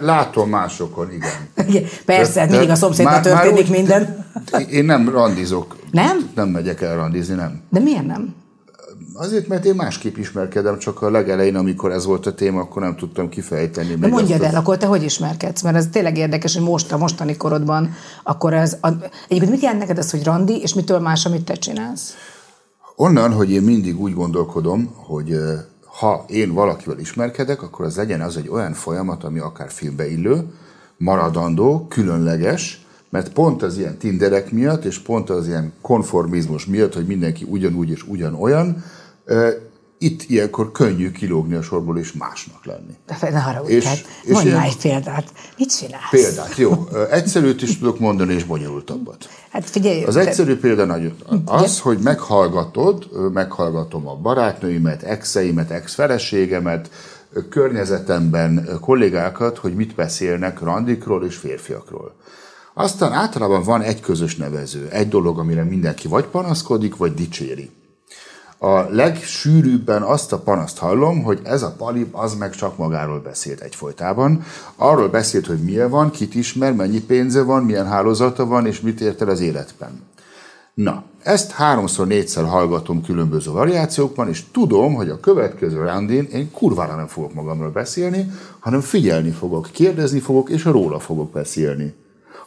[0.00, 1.30] látom másokon, igen.
[1.68, 4.26] Igen, Persze, Tehát- mindig a szomszédban már- már történik úgy- minden.
[4.70, 5.76] Én nem randizok.
[5.90, 6.30] Nem?
[6.34, 7.60] Nem megyek el randizni, nem.
[7.70, 8.34] De miért nem?
[9.20, 12.96] Azért, mert én másképp ismerkedem, csak a legelején, amikor ez volt a téma, akkor nem
[12.96, 13.94] tudtam kifejteni.
[13.94, 15.62] De mondjad el, akkor te hogy ismerkedsz?
[15.62, 17.90] Mert ez tényleg érdekes, hogy most a mostani korodban,
[18.22, 18.76] akkor ez...
[18.80, 18.88] A,
[19.28, 22.14] egyébként mit jelent neked az, hogy randi, és mitől más, amit te csinálsz?
[22.96, 25.36] Onnan, hogy én mindig úgy gondolkodom, hogy
[25.84, 30.44] ha én valakivel ismerkedek, akkor az legyen az egy olyan folyamat, ami akár filmbe illő,
[30.96, 37.06] maradandó, különleges, mert pont az ilyen tinderek miatt, és pont az ilyen konformizmus miatt, hogy
[37.06, 38.84] mindenki ugyanúgy és ugyanolyan,
[40.02, 42.94] itt ilyenkor könnyű kilógni a sorból és másnak lenni.
[43.06, 44.04] De Ne haragudj, És- hát
[44.52, 45.32] már egy példát.
[45.56, 46.10] Mit csinálsz?
[46.10, 46.88] Példát, jó.
[47.10, 49.28] Egyszerűt is tudok mondani, és bonyolultabbat.
[49.50, 56.90] Hát figyelj, Az egyszerű példa nagyon az, hogy meghallgatod, meghallgatom a barátnőimet, exeimet, ex-feleségemet,
[57.48, 62.14] környezetemben kollégákat, hogy mit beszélnek randikról és férfiakról.
[62.74, 67.70] Aztán általában van egy közös nevező, egy dolog, amire mindenki vagy panaszkodik, vagy dicséri.
[68.62, 73.60] A legsűrűbben azt a panaszt hallom, hogy ez a pali az meg csak magáról beszélt
[73.60, 74.42] egyfolytában.
[74.76, 79.00] Arról beszélt, hogy milyen van, kit ismer, mennyi pénze van, milyen hálózata van, és mit
[79.00, 80.02] ért el az életben.
[80.74, 86.96] Na, ezt háromszor, négyszer hallgatom különböző variációkban, és tudom, hogy a következő randin én kurvára
[86.96, 91.94] nem fogok magamról beszélni, hanem figyelni fogok, kérdezni fogok, és róla fogok beszélni.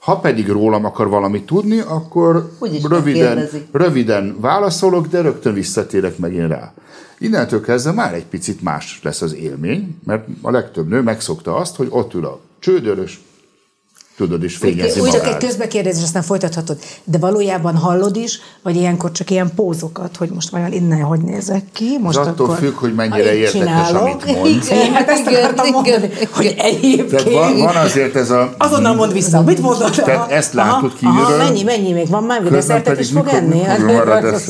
[0.03, 6.47] Ha pedig rólam akar valamit tudni, akkor Úgyis röviden, röviden válaszolok, de rögtön visszatérek megint
[6.47, 6.73] rá.
[7.17, 11.75] Innentől kezdve már egy picit más lesz az élmény, mert a legtöbb nő megszokta azt,
[11.75, 13.21] hogy ott ül a csődörös,
[14.17, 15.43] tudod, és fényezi Úgy csak egy magát.
[15.43, 16.77] közbekérdezés, aztán folytathatod.
[17.03, 21.63] De valójában hallod is, vagy ilyenkor csak ilyen pózokat, hogy most vajon innen hogy nézek
[21.71, 21.97] ki?
[22.01, 24.01] Most Ez attól akkor, függ, hogy mennyire így értekes, csinálok.
[24.01, 24.47] amit mond.
[24.47, 26.27] Igen, hát ezt akartam igen, mondani, igen.
[26.31, 27.31] hogy egyébként...
[27.33, 28.53] Van, van azért ez a...
[28.57, 29.91] Azonnal mond vissza, mit mondod?
[29.91, 31.25] Tehát ezt látod aha, kívülről.
[31.25, 32.37] Aha, mennyi, mennyi még van már?
[32.37, 33.61] Közben Desszertet is fog enni?
[33.77, 34.35] Mikor marad?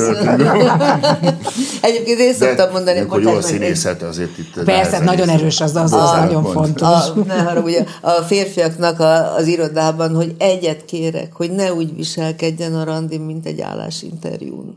[1.84, 4.64] Egyébként én szoktam mondani, akkor jó a színészet azért itt.
[4.64, 6.88] Persze, nagyon erős az, az, az nagyon fontos.
[6.88, 12.74] A, ne haragudj, a férfiaknak a, az irodában, hogy egyet kérek, hogy ne úgy viselkedjen
[12.74, 14.76] a randin, mint egy állásinterjún.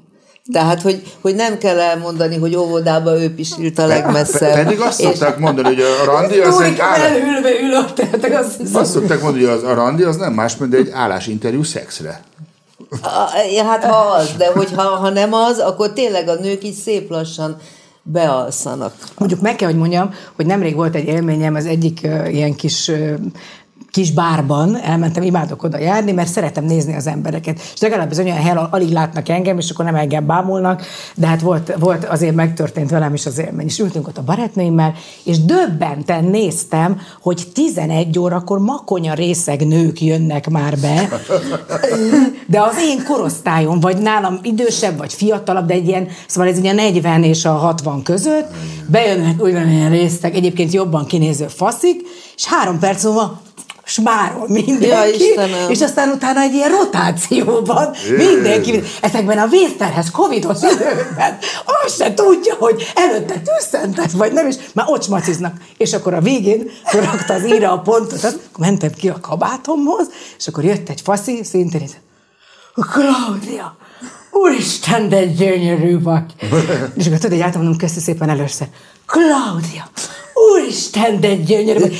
[0.52, 4.54] Tehát, hogy, hogy nem kell elmondani, hogy óvodába ő pisilt a legmesszebb.
[4.54, 7.10] Pedig azt És- szokták mondani, hogy a randi az egy állás...
[7.10, 8.82] elülve ülök, tehát azt hiszem.
[8.82, 12.22] Azt szokták mondani, hogy az, a randi az nem más, mint egy állásinterjú szexre.
[12.89, 17.10] A- Hát ha az, de hogyha ha nem az, akkor tényleg a nők így szép
[17.10, 17.58] lassan
[18.04, 18.93] bealszanak.
[19.17, 22.88] Mondjuk meg kell, hogy mondjam, hogy nemrég volt egy élményem az egyik uh, ilyen kis
[22.88, 23.13] uh,
[23.91, 27.60] kis bárban, elmentem, imádok oda járni, mert szeretem nézni az embereket.
[27.73, 31.41] És legalább az olyan hely, alig látnak engem, és akkor nem engem bámulnak, de hát
[31.41, 33.65] volt, volt azért megtörtént velem is az élmény.
[33.65, 40.50] És ültünk ott a barátnőimmel, és döbbenten néztem, hogy 11 órakor makonya részeg nők jönnek
[40.50, 41.10] már be,
[42.47, 46.73] de az én korosztályom, vagy nálam idősebb, vagy fiatalabb, de egy ilyen, szóval ez ugye
[46.73, 48.47] 40 és a 60 között,
[48.88, 52.02] bejönnek ugyanilyen résztek, egyébként jobban kinéző faszik,
[52.36, 53.41] és három perc múlva
[53.88, 55.69] smárol Ja, mindenki, Istenem.
[55.69, 61.38] és aztán utána egy ilyen rotációban mindenki, ezekben a vészterhes covidos időkben
[61.84, 65.54] azt se tudja, hogy előtte tűzszentek, vagy nem, és már ott smaciznak.
[65.78, 70.08] És akkor a végén rakta az íra a pontot, azt, akkor mentem ki a kabátomhoz,
[70.38, 71.97] és akkor jött egy faszi, szintén így,
[72.91, 73.78] Claudia,
[74.32, 76.34] úristen, de gyönyörű vagy.
[76.97, 78.67] És akkor tudod, hogy álltam, mondom, köszi szépen először.
[79.06, 79.89] Claudia,
[80.34, 81.97] úristen, de gyönyörű vagy.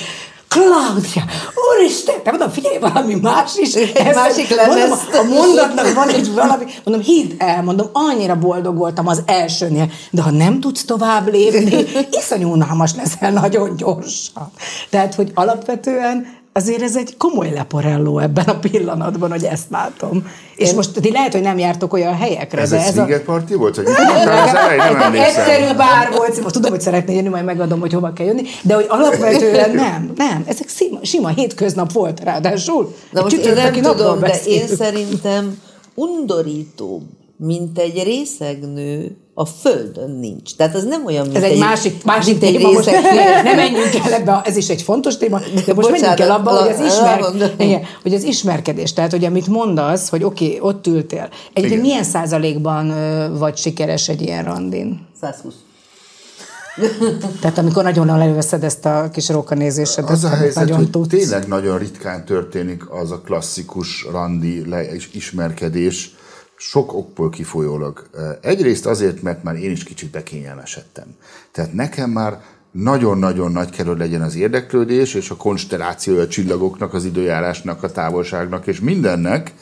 [0.48, 1.24] Claudia,
[1.72, 3.74] úristen, te mondom, figyelj, valami más is.
[3.74, 5.14] Egy másik mondom, lemezt.
[5.14, 10.22] a mondatnak van egy valami, mondom, hidd el, mondom, annyira boldog voltam az elsőnél, de
[10.22, 11.86] ha nem tudsz tovább lépni,
[12.20, 14.52] iszonyú unalmas leszel nagyon gyorsan.
[14.90, 20.28] Tehát, hogy alapvetően azért ez egy komoly leporelló ebben a pillanatban, hogy ezt látom.
[20.56, 23.22] És most ti lehet, hogy nem jártok olyan helyekre, Ez de egy ez a...
[23.26, 23.76] party volt?
[23.76, 24.84] Mondtál az elején?
[24.84, 25.44] Nem Ez emlékszem.
[25.44, 28.74] egyszerű bár volt, most tudom, hogy szeretnél jönni, majd megadom, hogy hova kell jönni, de
[28.74, 32.96] hogy alapvetően nem, nem, ezek sima, sima hétköznap volt ráadásul.
[33.12, 35.62] Na most én nem tudom, de én szerintem
[35.96, 37.04] undorítóbb,
[37.38, 40.56] mint egy részegnő a földön nincs.
[40.56, 43.20] Tehát az nem olyan, mint Ez egy másik, másik mint egy téma, most részegnő.
[43.44, 46.52] ne menjünk el ebbe, ez is egy fontos téma, de most Bocsánat, menjünk el abba,
[46.52, 50.60] hogy az, la- ismer, igen, hogy az ismerkedés, tehát hogy amit mondasz, hogy oké, okay,
[50.60, 51.30] ott ültél.
[51.54, 52.94] Egyébként milyen százalékban
[53.38, 55.08] vagy sikeres egy ilyen randin?
[55.22, 55.54] 120.
[57.42, 61.08] Tehát amikor nagyon előveszed ezt a kis rókanézésedet, Az a helyzet, nagyon hogy tudsz.
[61.08, 66.16] tényleg nagyon ritkán történik az a klasszikus randi le- és ismerkedés,
[66.58, 68.10] sok okból kifolyólag.
[68.42, 71.16] Egyrészt azért, mert már én is kicsit bekényelmesedtem.
[71.52, 72.42] Tehát nekem már
[72.72, 77.92] nagyon-nagyon nagy kell, hogy legyen az érdeklődés, és a konstellációja a csillagoknak, az időjárásnak, a
[77.92, 79.54] távolságnak, és mindennek,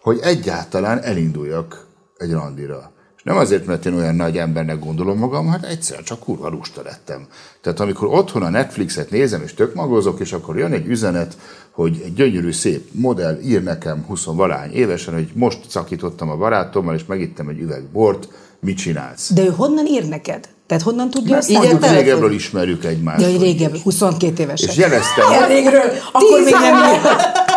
[0.00, 2.92] hogy egyáltalán elinduljak egy randira.
[3.20, 6.82] És nem azért, mert én olyan nagy embernek gondolom magam, hát egyszer csak kurva lusta
[6.82, 7.26] lettem.
[7.60, 11.36] Tehát amikor otthon a Netflixet nézem, és tök magozok, és akkor jön egy üzenet,
[11.70, 16.94] hogy egy gyönyörű, szép modell ír nekem 20 valány évesen, hogy most szakítottam a barátommal,
[16.94, 18.28] és megittem egy üveg bort,
[18.60, 19.32] mit csinálsz?
[19.32, 20.48] De ő honnan ír neked?
[20.66, 21.38] Tehát honnan tudja?
[21.48, 23.20] Így a Mondjuk régebről ismerjük egymást.
[23.20, 24.68] Ja, hogy régebben, 22 évesen.
[24.68, 27.48] És jeleztem, Ilyen régről, akkor még nem írhat.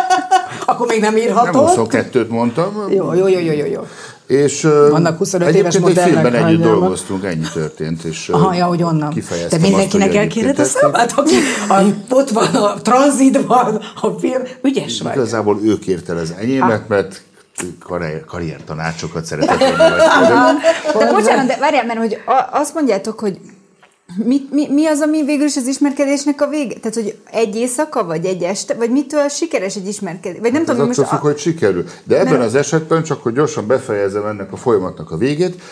[0.66, 1.90] Akkor még nem nem írhatott.
[1.90, 3.86] 22-t mondtam, jó, jó, jó, jó, jó.
[4.26, 8.04] És Vannak 25 éves egyébként egy modellek, filmben együtt dolgoztunk, ennyi történt.
[8.04, 9.10] És Aha, ja, hogy onnan.
[9.10, 11.34] Kifejeztem De mindenkinek azt, hogy elkéred a számát, aki
[11.68, 14.42] a, ott van, a tranzitban, a film.
[14.62, 15.12] Ügyes vagy.
[15.14, 17.22] Igazából ő kérte az enyémet, mert
[17.80, 20.52] karrier, karriertanácsokat szeretett volna.
[20.98, 23.38] De bocsánat, de várjál, mert hogy a- azt mondjátok, hogy
[24.24, 26.74] mi, mi, mi az, ami végül is az ismerkedésnek a vége?
[26.74, 30.40] Tehát, hogy egy éjszaka, vagy egy este, vagy mitől sikeres egy ismerkedés?
[30.40, 31.08] Vagy nem Ez tudom, most...
[31.08, 31.84] függ, hogy sikerül.
[32.04, 35.62] De ebben az esetben, csak hogy gyorsan befejezem ennek a folyamatnak a végét,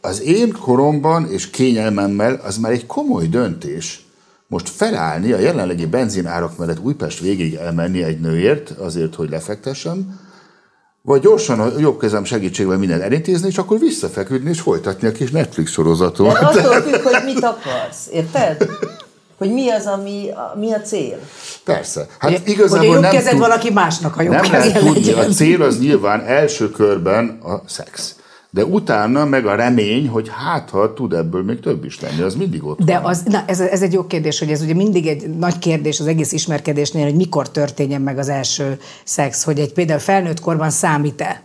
[0.00, 4.06] az én koromban és kényelmemmel az már egy komoly döntés.
[4.46, 10.20] Most felállni a jelenlegi benzinárak mellett Újpest végig elmenni egy nőért, azért, hogy lefektessem,
[11.02, 15.30] vagy gyorsan a jobb kezem segítségével minden elintézni, és akkor visszafeküdni és folytatni a kis
[15.30, 16.32] Netflix sorozatot.
[16.32, 18.68] De attól függ, hogy mit akarsz, érted?
[19.38, 21.18] Hogy mi az, ami, a, mi a cél.
[21.64, 22.06] Persze.
[22.18, 25.12] Hát Hogy igazából a jobb nem kezed tud- valaki másnak a jobb Nem lehet tudni.
[25.12, 28.16] A cél az nyilván első körben a szex.
[28.54, 32.34] De utána meg a remény, hogy hát, ha tud ebből még több is lenni, az
[32.34, 33.10] mindig ott De van.
[33.10, 36.06] az, na, ez, ez egy jó kérdés, hogy ez ugye mindig egy nagy kérdés az
[36.06, 41.42] egész ismerkedésnél, hogy mikor történjen meg az első szex, hogy egy például felnőtt korban számít-e?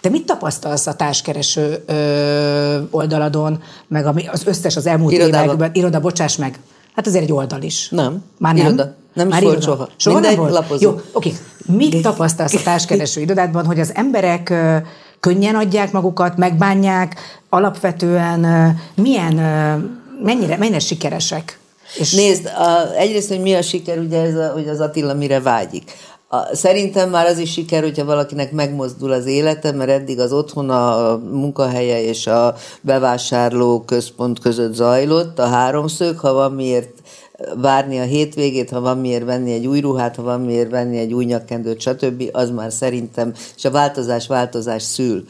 [0.00, 5.44] Te mit tapasztalsz a társkereső ö, oldaladon, meg ami, az összes az elmúlt Irodában.
[5.44, 6.58] években, iroda, bocsáss meg,
[6.94, 7.88] hát azért egy oldal is.
[7.88, 8.22] Nem.
[8.38, 8.66] Már nem?
[8.66, 8.94] Iroda.
[9.14, 9.70] Nem is Már volt iroda.
[9.76, 9.88] soha.
[9.96, 10.52] Soha nem Mindegy, volt?
[10.60, 10.90] lapozó.
[10.90, 11.32] Jó, oké.
[11.66, 14.76] Mit tapasztalsz a társkereső irodádban, hogy az emberek ö,
[15.24, 17.14] könnyen adják magukat, megbánják,
[17.48, 18.40] alapvetően
[18.94, 19.34] milyen,
[20.22, 21.58] mennyire, mennyire sikeresek?
[21.98, 25.40] És Nézd, a, egyrészt, hogy mi a siker, ugye ez a, hogy az Attila mire
[25.40, 25.92] vágyik.
[26.28, 31.10] A, szerintem már az is siker, hogyha valakinek megmozdul az élete, mert eddig az otthona,
[31.10, 36.92] a munkahelye és a bevásárló központ között zajlott, a háromszög, ha van miért
[37.56, 41.12] várni a hétvégét, ha van miért venni egy új ruhát, ha van miért venni egy
[41.12, 45.24] új nyakkendőt, stb., az már szerintem, és a változás változás szül.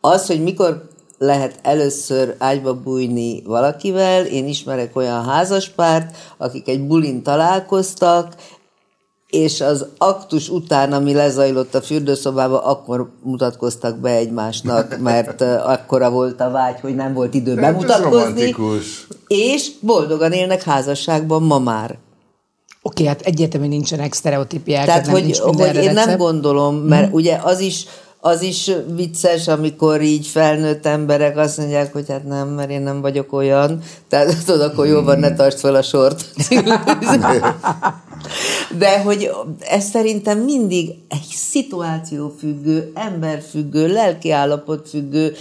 [0.00, 4.24] Az, hogy mikor lehet először ágyba bújni valakivel.
[4.26, 8.34] Én ismerek olyan házaspárt, akik egy bulin találkoztak,
[9.30, 16.40] és az aktus után, ami lezajlott a fürdőszobába, akkor mutatkoztak be egymásnak, mert akkora volt
[16.40, 18.18] a vágy, hogy nem volt idő Hát bemutatkozni.
[18.18, 19.06] romantikus.
[19.26, 21.98] És boldogan élnek házasságban ma már.
[22.82, 26.18] Oké, hát egyértelműen nincsenek sztereotípiák, Tehát, nem hogy, nincs hogy én nem recept.
[26.18, 27.86] gondolom, mert ugye az is,
[28.20, 33.00] az is vicces, amikor így felnőtt emberek azt mondják, hogy hát nem, mert én nem
[33.00, 33.82] vagyok olyan.
[34.08, 36.24] Tehát tudod, akkor jó van, ne tartsd fel a sort.
[38.78, 45.34] De hogy ez szerintem mindig egy szituáció függő, ember függő, lelki állapot függő,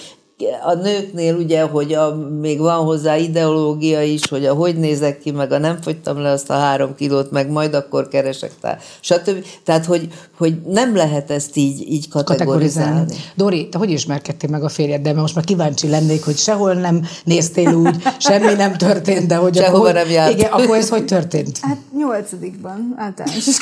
[0.64, 5.32] a nőknél ugye, hogy a, még van hozzá ideológia is, hogy a hogy nézek ki,
[5.32, 9.46] meg a nem fogytam le azt a három kilót, meg majd akkor keresek, tá, stb.
[9.64, 13.14] Tehát, hogy, hogy nem lehet ezt így, így kategorizálni.
[13.36, 15.12] Dori, te hogy ismerkedtél meg a férjeddel?
[15.12, 19.56] Mert most már kíváncsi lennék, hogy sehol nem néztél úgy, semmi nem történt, de hogy
[19.56, 20.32] Sehova akkor, nem járt.
[20.32, 21.60] Igen, akkor ez hogy történt?
[21.62, 23.46] Hát nyolcadikban, általános.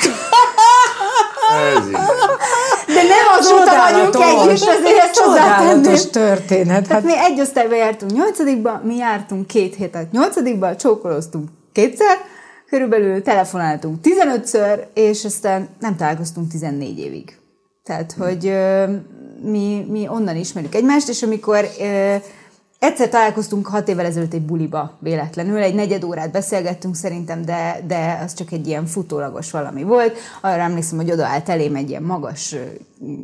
[1.46, 1.96] Ez így.
[2.96, 5.14] De nem azóta vagyunk együtt, azért ezt.
[5.14, 6.88] Csodálatos történet.
[6.88, 12.16] Tehát Hát mi egy osztályba jártunk nyolcadikba, mi jártunk két hétet nyolcadikba, csókoloztunk kétszer,
[12.68, 17.36] körülbelül telefonáltunk 15-ször, és aztán nem találkoztunk 14 évig.
[17.84, 18.84] Tehát, hogy ö,
[19.42, 22.14] mi, mi onnan ismerjük egymást, és amikor ö,
[22.86, 28.20] egyszer találkoztunk hat évvel ezelőtt egy buliba véletlenül, egy negyed órát beszélgettünk szerintem, de, de
[28.24, 30.18] az csak egy ilyen futólagos valami volt.
[30.40, 32.54] Arra emlékszem, hogy odaállt elém egy ilyen magas,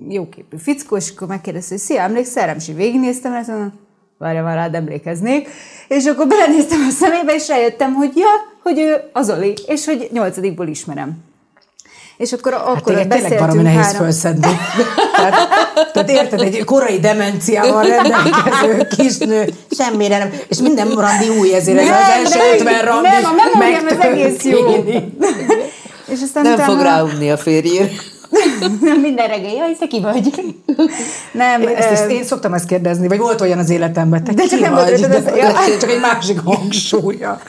[0.08, 3.72] jóképű fickó, és akkor megkérdezte, hogy szia, emlékszel rám, és így végignéztem, és mondom,
[4.18, 5.48] várja, már rád emlékeznék.
[5.88, 8.28] És akkor belenéztem a szemébe, és rájöttem, hogy ja,
[8.62, 11.31] hogy ő az Oli, és hogy nyolcadikból ismerem.
[12.16, 14.46] És akkor, Hát akkor tényleg beszéltünk baromi nehéz három- felszedni.
[15.16, 15.48] Tehát,
[15.92, 21.84] tehát érted, egy korai demenciával rendelkező kisnő, semmire nem, és minden randi új, ezért ez
[21.88, 24.84] Nem, az első nem, 50 randi nem, a memóriám az egész jó.
[26.08, 27.88] És aztán Nem utána- fog ráugni a férjére.
[29.02, 30.30] Minden reggel, jaj, te ki vagy?
[31.32, 34.42] Nem, Ezt, ezt, ö, én szoktam ezt kérdezni, vagy volt olyan az életemben, te De
[34.42, 35.78] ki csak nem vagy, rajtad de, az- ja.
[35.80, 37.40] csak egy másik hangsúlya.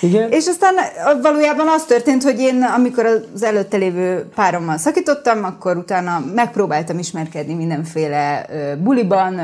[0.00, 0.30] Igen?
[0.30, 0.74] És aztán
[1.22, 7.54] valójában az történt, hogy én, amikor az előtte lévő párommal szakítottam, akkor utána megpróbáltam ismerkedni
[7.54, 8.46] mindenféle
[8.78, 9.40] buliban,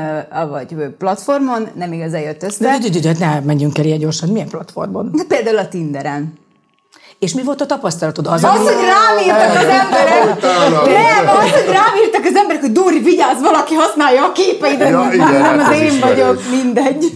[0.49, 2.77] vagy platformon, nem igazán jött De, össze.
[2.79, 5.11] de, de, de, ne menjünk el ilyen gyorsan, milyen platformon?
[5.13, 6.33] De például a Tinderen.
[7.19, 8.27] És mi volt a tapasztalatod?
[8.27, 10.41] Az, Az, ami- hogy rám írtak az emberek,
[10.85, 12.24] nem, az, hogy rám írtak
[12.55, 15.99] emberek, hogy Dóri, vigyázz, valaki használja a képeidet, Ja, nem, igen, nem hát az én
[15.99, 17.13] vagyok, mindegy.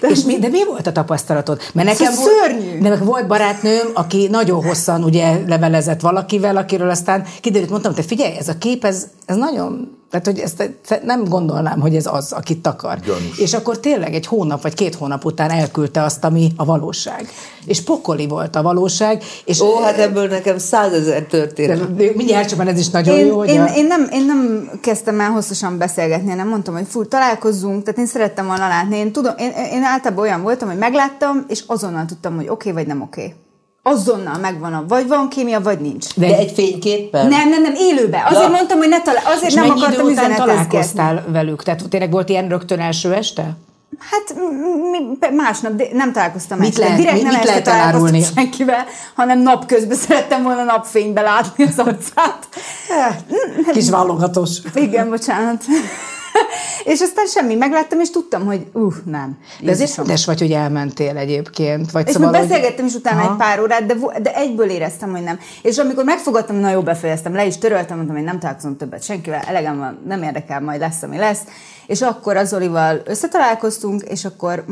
[0.00, 1.60] És mi, de mi volt a tapasztalatod?
[1.74, 2.78] Mert nekem volt, szörnyű.
[2.78, 8.02] De nekem volt barátnőm, aki nagyon hosszan ugye levelezett valakivel, akiről aztán kiderült, mondtam, te
[8.02, 10.70] figyelj, ez a kép, ez, ez nagyon, tehát hogy ezt
[11.04, 12.98] nem gondolnám, hogy ez az, akit akar.
[12.98, 13.38] Gyanús.
[13.38, 17.28] És akkor tényleg egy hónap vagy két hónap után elküldte azt, ami a valóság.
[17.64, 21.94] És pokoli volt a valóság, és Ó, hát ebből nekem százezer történet.
[21.94, 23.74] de mindjárt csak, ez is nagyon Én, jó, hogy én, a...
[23.76, 28.06] én, nem, én nem kezdtem el hosszasan beszélgetni, nem mondtam, hogy fú, találkozzunk, tehát én
[28.06, 28.96] szerettem volna látni.
[28.96, 32.72] Én, tudom, én, én általában olyan voltam, hogy megláttam, és azonnal tudtam, hogy oké okay,
[32.72, 33.20] vagy nem oké.
[33.20, 33.34] Okay.
[33.82, 36.06] Azonnal megvan a, vagy van kémia, vagy nincs.
[36.14, 37.26] De egy fényképpen?
[37.28, 38.24] Nem, nem, nem, élőbe.
[38.28, 38.48] Azért Ja.
[38.50, 41.62] mondtam, hogy ne talál, azért és nem akartam idő után találkoztál velük?
[41.62, 43.56] Tehát tényleg volt ilyen rögtön első este?
[43.98, 44.34] Hát
[44.90, 46.80] mi, másnap de nem találkoztam mit este.
[46.80, 51.78] Lehet, Direkt nem mit este lehet találkoztam senkivel, hanem napközben szerettem volna napfénybe látni az
[51.78, 52.48] arcát.
[53.72, 54.58] Kis válogatós.
[54.74, 55.64] Igen, bocsánat.
[56.92, 59.38] és aztán semmi, megláttam, és tudtam, hogy uh, nem.
[59.60, 61.90] De ezért rendes vagy, hogy elmentél egyébként.
[61.90, 63.30] Vagy És szóval, beszélgettem is utána Aha.
[63.30, 65.38] egy pár órát, de, de egyből éreztem, hogy nem.
[65.62, 69.40] És amikor megfogadtam, na jó, befejeztem, le is töröltem, mondtam, hogy nem találkozom többet senkivel,
[69.46, 71.40] elegem van, nem érdekel, majd lesz, ami lesz.
[71.86, 74.64] És akkor az Olival összetalálkoztunk, és akkor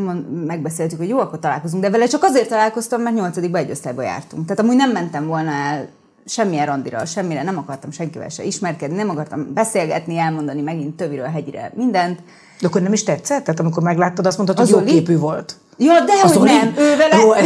[0.47, 1.83] megbeszéltük, hogy jó, akkor találkozunk.
[1.83, 4.47] De vele csak azért találkoztam, mert nyolcadikba egy osztályba jártunk.
[4.47, 5.89] Tehát amúgy nem mentem volna el
[6.31, 11.73] semmilyen randira, semmire, nem akartam senkivel se ismerkedni, nem akartam beszélgetni, elmondani megint töviről hegyre
[11.75, 12.21] mindent.
[12.61, 13.45] De akkor nem is tetszett?
[13.45, 15.57] Tehát amikor megláttad, azt mondtad, hogy Az jó képű volt.
[15.77, 17.41] Ja, de hogy nem, ő vele, Jó, ne,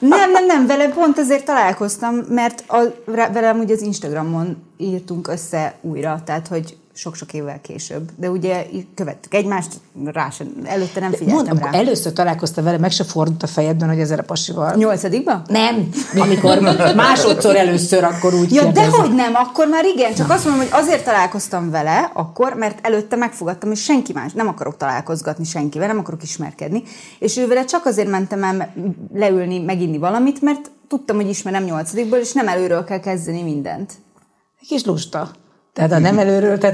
[0.16, 2.78] nem, nem, nem, vele pont ezért találkoztam, mert a,
[3.14, 8.10] rá- vele ugye az Instagramon írtunk össze újra, tehát hogy sok-sok évvel később.
[8.16, 9.72] De ugye követtük egymást,
[10.04, 11.78] rá sem, előtte nem figyeltem Mondd, rá.
[11.78, 14.74] először találkoztál vele, meg se fordult a fejedben, hogy ezzel a pasival.
[14.74, 15.42] Nyolcadikba?
[15.48, 16.58] Nem, amikor
[16.96, 18.90] másodszor először, akkor úgy Ja, kérdezem.
[18.90, 23.16] dehogy nem, akkor már igen, csak azt mondom, hogy azért találkoztam vele akkor, mert előtte
[23.16, 26.82] megfogadtam, hogy senki más, nem akarok találkozgatni senkivel, nem akarok ismerkedni,
[27.18, 28.74] és ő vele csak azért mentem el
[29.14, 33.92] leülni, meginni valamit, mert tudtam, hogy ismerem nyolcadikból, és nem előről kell kezdeni mindent.
[34.60, 35.30] Egy kis lusta.
[35.78, 36.18] Tehát a nem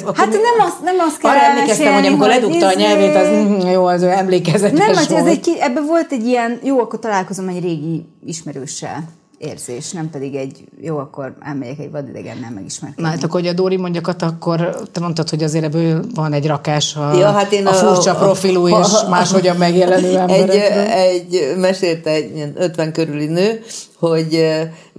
[0.03, 3.15] akkor Hát nem azt, nem azt kell Arra emlékeztem, hogy amikor ledugta a izé- nyelvét,
[3.17, 5.27] az mm, jó, az ő emlékezetes Nem, hát ez volt.
[5.27, 9.05] egy, ki- ebben volt egy ilyen, jó, akkor találkozom egy régi ismerőssel
[9.47, 13.03] érzés, nem pedig egy, jó, akkor elmegyek egy vadidegennel megismerkedni.
[13.03, 16.47] Na, hát akkor, hogy a Dóri mondjakat, akkor te mondtad, hogy azért ebből van egy
[16.47, 20.15] rakás a, Ja, hát én a a- furcsa a- profilú a- és máshogyan megjelenő egy,
[20.15, 20.79] emberekről.
[20.93, 23.61] egy, mesélte egy ilyen 50 körüli nő,
[23.99, 24.45] hogy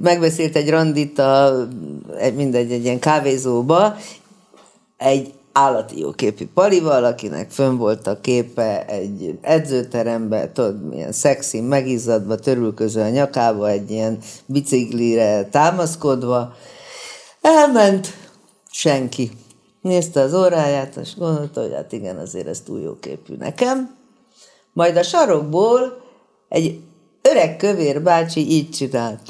[0.02, 1.54] megbeszélt egy randit a,
[2.20, 3.96] egy, mindegy, egy ilyen kávézóba,
[4.98, 11.62] egy állati jó képű palival, akinek fönn volt a képe egy edzőterembe, tudod, milyen szexi,
[11.62, 16.54] megizzadva, törülköző a nyakába, egy ilyen biciklire támaszkodva.
[17.42, 18.08] Elment,
[18.72, 19.32] senki.
[19.82, 23.96] Nézte az óráját, és gondolta, hogy hát igen, azért ez túl jó képű nekem.
[24.74, 26.02] Majd a sarokból
[26.50, 26.80] egy
[27.22, 29.22] öreg kövér bácsi így csinált.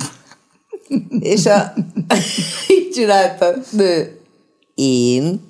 [1.19, 1.73] És a,
[2.76, 4.19] így csinálta, nő,
[4.76, 5.45] én,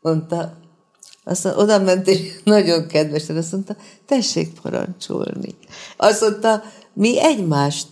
[0.00, 0.58] mondta,
[1.24, 3.76] aztán oda ment, és nagyon kedvesen azt mondta,
[4.06, 5.54] tessék parancsolni.
[5.96, 7.88] Azt mondta, mi egymást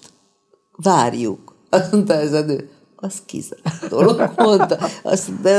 [0.76, 1.56] várjuk.
[1.70, 2.70] Azt mondta ez a nő.
[3.00, 4.78] Az kizárt dolog, mondta.
[5.02, 5.50] Azt, mondta,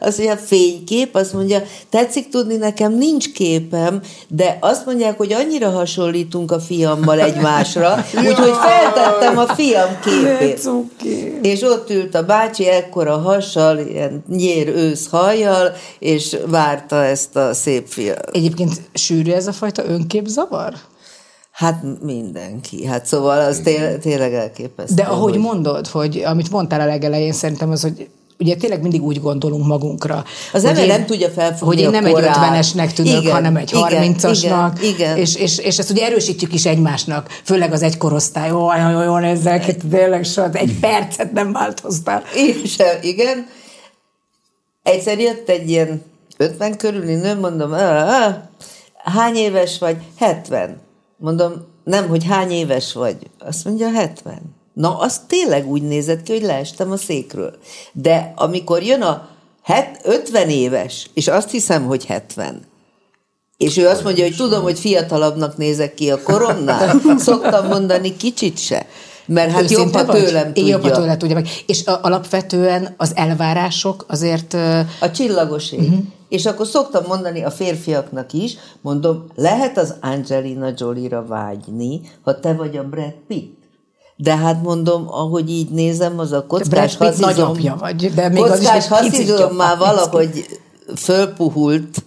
[0.00, 5.70] azt mondja, fénykép, azt mondja, tetszik tudni, nekem nincs képem, de azt mondják, hogy annyira
[5.70, 7.94] hasonlítunk a fiammal egymásra,
[8.28, 10.70] úgyhogy feltettem a fiam képét.
[11.42, 17.54] És ott ült a bácsi ekkora hassal, ilyen nyér ősz hajjal, és várta ezt a
[17.54, 18.30] szép fiat.
[18.32, 20.74] Egyébként sűrű ez a fajta önképzavar?
[21.56, 22.86] Hát mindenki.
[22.86, 24.94] Hát szóval az té- tényleg elképesztő.
[24.94, 29.02] De ahogy hogy- mondod, hogy amit mondtál a legelején, szerintem az, hogy ugye tényleg mindig
[29.02, 30.24] úgy gondolunk magunkra.
[30.52, 32.36] Az ember én- nem tudja felfogni Hogy én nem egy korát.
[32.36, 34.72] 50-esnek tűnök, Igen, hanem egy igen, 30-asnak.
[34.80, 35.16] igen, igen.
[35.16, 38.50] És, és, és ezt ugye erősítjük is egymásnak, főleg az egy korosztály.
[38.52, 42.22] Ó, nagyon jól nézzel ki, tényleg soha, egy percet nem változtál.
[42.36, 43.46] Én sem, igen.
[44.82, 46.02] Egyszer jött egy ilyen
[46.36, 48.48] 50 körüli nő, mondom, "Á, á,
[49.04, 49.96] hány éves vagy?
[50.18, 50.84] 70.
[51.16, 51.52] Mondom,
[51.84, 53.16] nem, hogy hány éves vagy.
[53.38, 54.54] Azt mondja, 70.
[54.72, 57.58] Na, az tényleg úgy nézett ki, hogy leestem a székről.
[57.92, 59.28] De amikor jön a
[59.62, 62.62] het- 50 éves, és azt hiszem, hogy 70,
[63.56, 67.00] és ő azt mondja, hogy tudom, hogy fiatalabbnak nézek ki a koromnál.
[67.18, 68.86] Szoktam mondani, kicsit se.
[69.26, 70.70] Mert hát jobb, ha tőlem tudja.
[70.70, 71.48] jobb, ha tőle tudja meg.
[71.66, 74.54] És a, alapvetően az elvárások azért
[75.00, 75.80] A csillagoség.
[75.80, 75.98] Uh-huh.
[76.28, 82.52] És akkor szoktam mondani a férfiaknak is, mondom, lehet az Angelina Jolie-ra vágyni, ha te
[82.52, 83.64] vagy a Brad Pitt.
[84.16, 88.60] De hát mondom, ahogy így nézem, az a kockás haszizom, nagyapja vagy, de még az
[88.60, 90.46] is kockás egy picit haszizom már valahogy
[90.96, 92.04] fölpuhult,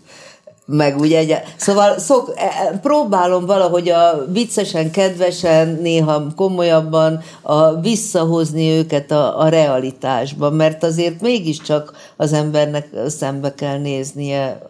[0.69, 7.79] meg ugye, egy, szóval szok, e- e- próbálom valahogy a viccesen, kedvesen, néha komolyabban a,
[7.79, 14.61] visszahozni őket a, a realitásba, mert azért mégiscsak az embernek szembe kell néznie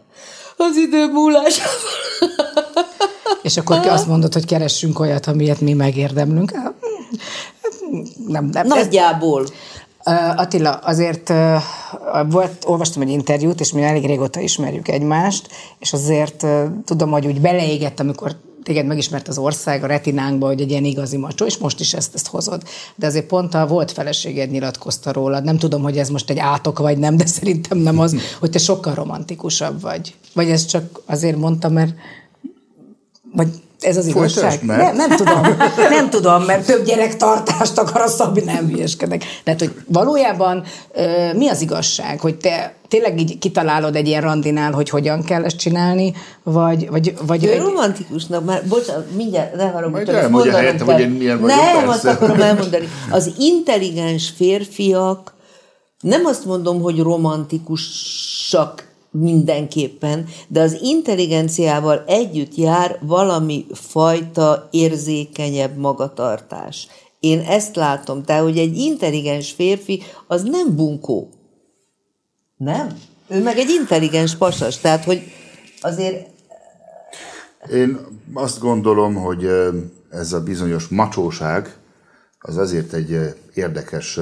[0.57, 1.77] az idő múlásával.
[3.41, 6.51] És akkor azt mondod, hogy keressünk olyat, amilyet mi megérdemlünk.
[6.51, 6.73] Hát,
[8.27, 8.71] Nem, nem.
[8.71, 9.41] Ez, Nagyjából.
[9.41, 9.47] Uh,
[10.35, 11.33] Attila, azért
[12.29, 15.47] volt, olvastam egy interjút, és mi elég régóta ismerjük egymást,
[15.79, 16.45] és azért
[16.85, 21.17] tudom, hogy úgy beleégett, amikor téged megismert az ország a retinánkba, hogy egy ilyen igazi
[21.17, 22.63] macsó, és most is ezt, ezt hozod.
[22.95, 25.43] De azért pont a volt feleséged nyilatkozta rólad.
[25.43, 28.59] Nem tudom, hogy ez most egy átok vagy nem, de szerintem nem az, hogy te
[28.59, 30.15] sokkal romantikusabb vagy.
[30.33, 31.93] Vagy ez csak azért mondta, mert
[33.33, 33.49] Vagy
[33.79, 34.65] ez az Folytasd igazság?
[34.65, 34.77] meg.
[34.77, 35.41] Nem, nem tudom.
[35.89, 39.23] Nem tudom, mert több gyerektartást akar a Szabi, nem hülyeskedek.
[39.43, 40.63] Tehát, hogy valójában
[41.35, 42.19] mi az igazság?
[42.19, 46.13] Hogy te tényleg így kitalálod egy ilyen randinál, hogy hogyan kell ezt csinálni,
[46.43, 50.01] vagy, vagy, vagy Ő egy, romantikusnak, már bocsánat, mindjárt ne haragudj.
[50.01, 50.95] Ezt elmondja mondanom helyettem, kell.
[50.95, 51.89] hogy én milyen vagyok, Nem, persze.
[51.89, 52.89] azt akarom elmondani.
[53.09, 55.33] Az intelligens férfiak,
[56.01, 66.87] nem azt mondom, hogy romantikusak mindenképpen, de az intelligenciával együtt jár valami fajta érzékenyebb magatartás.
[67.19, 71.29] Én ezt látom, tehát, hogy egy intelligens férfi az nem bunkó.
[72.57, 72.97] Nem?
[73.27, 75.21] Ő meg egy intelligens pasas, tehát, hogy
[75.81, 76.27] azért
[77.71, 77.97] Én
[78.33, 79.49] azt gondolom, hogy
[80.11, 81.77] ez a bizonyos macsóság
[82.39, 84.19] az azért egy érdekes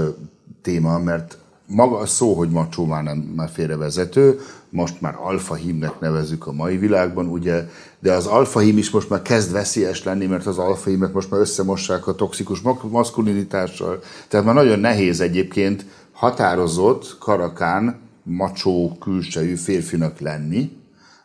[0.62, 6.47] téma, mert maga a szó, hogy macsó már nem már félrevezető, most már alfahímnek nevezzük
[6.47, 7.68] a mai világban, ugye,
[7.99, 12.07] de az alfahím is most már kezd veszélyes lenni, mert az alfahímek most már összemossák
[12.07, 13.99] a toxikus maszkulinitással.
[14.28, 20.72] Tehát már nagyon nehéz egyébként határozott, karakán, macsó külsejű férfinak lenni,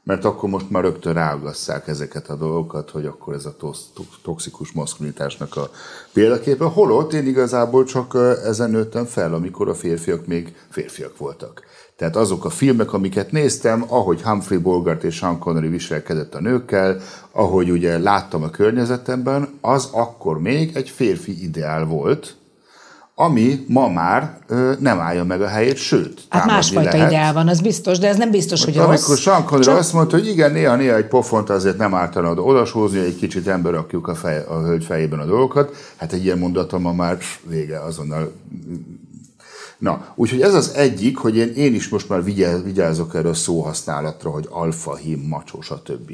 [0.05, 4.19] mert akkor most már rögtön ráagasszák ezeket a dolgokat, hogy akkor ez a tox- tox-
[4.23, 5.71] toxikus maszkulinitásnak a
[6.13, 6.65] példaképe.
[6.65, 8.15] Holott én igazából csak
[8.45, 11.63] ezen nőttem fel, amikor a férfiak még férfiak voltak.
[12.03, 16.97] Tehát azok a filmek, amiket néztem, ahogy Humphrey Bogart és Sean Connery viselkedett a nőkkel,
[17.33, 22.37] ahogy ugye láttam a környezetemben, az akkor még egy férfi ideál volt,
[23.15, 27.11] ami ma már ö, nem állja meg a helyét, sőt, hát másfajta lehet.
[27.11, 29.19] ideál van, az biztos, de ez nem biztos, hogy Amikor rossz.
[29.19, 32.99] Sean Connery Csak- azt mondta, hogy igen, néha-néha egy pofont azért nem ártana oda odasózni,
[32.99, 36.83] egy kicsit ember rakjuk a, fej, a hölgy fejében a dolgokat, hát egy ilyen mondatom
[36.83, 38.33] ma már vége, azonnal
[39.83, 43.35] Na, úgyhogy ez az egyik, hogy én, én is most már vigyáz, vigyázok erre a
[43.35, 46.13] szóhasználatra, hogy alfa, hím, macsó, stb.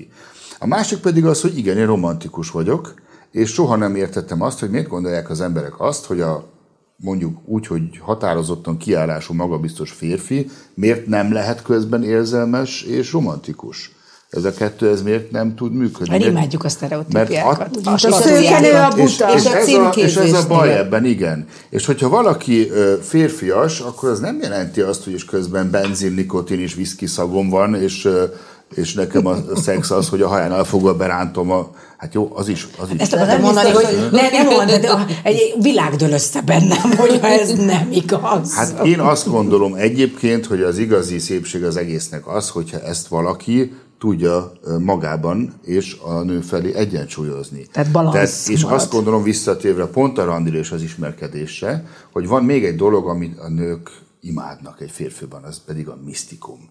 [0.58, 2.94] A másik pedig az, hogy igen, én romantikus vagyok,
[3.30, 6.48] és soha nem értettem azt, hogy miért gondolják az emberek azt, hogy a
[6.96, 13.96] mondjuk úgy, hogy határozottan kiállású magabiztos férfi, miért nem lehet közben érzelmes és romantikus?
[14.30, 16.08] Ez a kettő, ez miért nem tud működni?
[16.18, 17.58] Mert imádjuk a sztereotípiákat.
[17.58, 19.02] Mert a att- a szőkenő a buta.
[19.34, 20.78] és, És a ez a, és ez a baj igen.
[20.78, 21.46] ebben, igen.
[21.70, 26.60] És hogyha valaki ö, férfias, akkor az nem jelenti azt, hogy is közben benzin, nikotin
[26.60, 28.24] és viszki szagom van, és, ö,
[28.74, 31.70] és nekem a a szex az, hogy a hajánál fogva berántom a...
[31.98, 32.66] Hát jó, az is.
[32.78, 33.00] Az is.
[33.00, 36.90] Ezt akartam nem mondani, hogy ne, nem mond, de a- egy világ dől össze bennem,
[36.96, 38.54] hogyha ez nem igaz.
[38.54, 43.72] Hát én azt gondolom egyébként, hogy az igazi szépség az egésznek az, hogyha ezt valaki
[43.98, 47.66] tudja magában és a nő felé egyensúlyozni.
[47.72, 48.78] Tehát balansz és marad.
[48.78, 53.38] azt gondolom visszatérve pont a randira és az ismerkedésre, hogy van még egy dolog, amit
[53.38, 53.90] a nők
[54.20, 56.70] imádnak egy férfiban, az pedig a misztikum.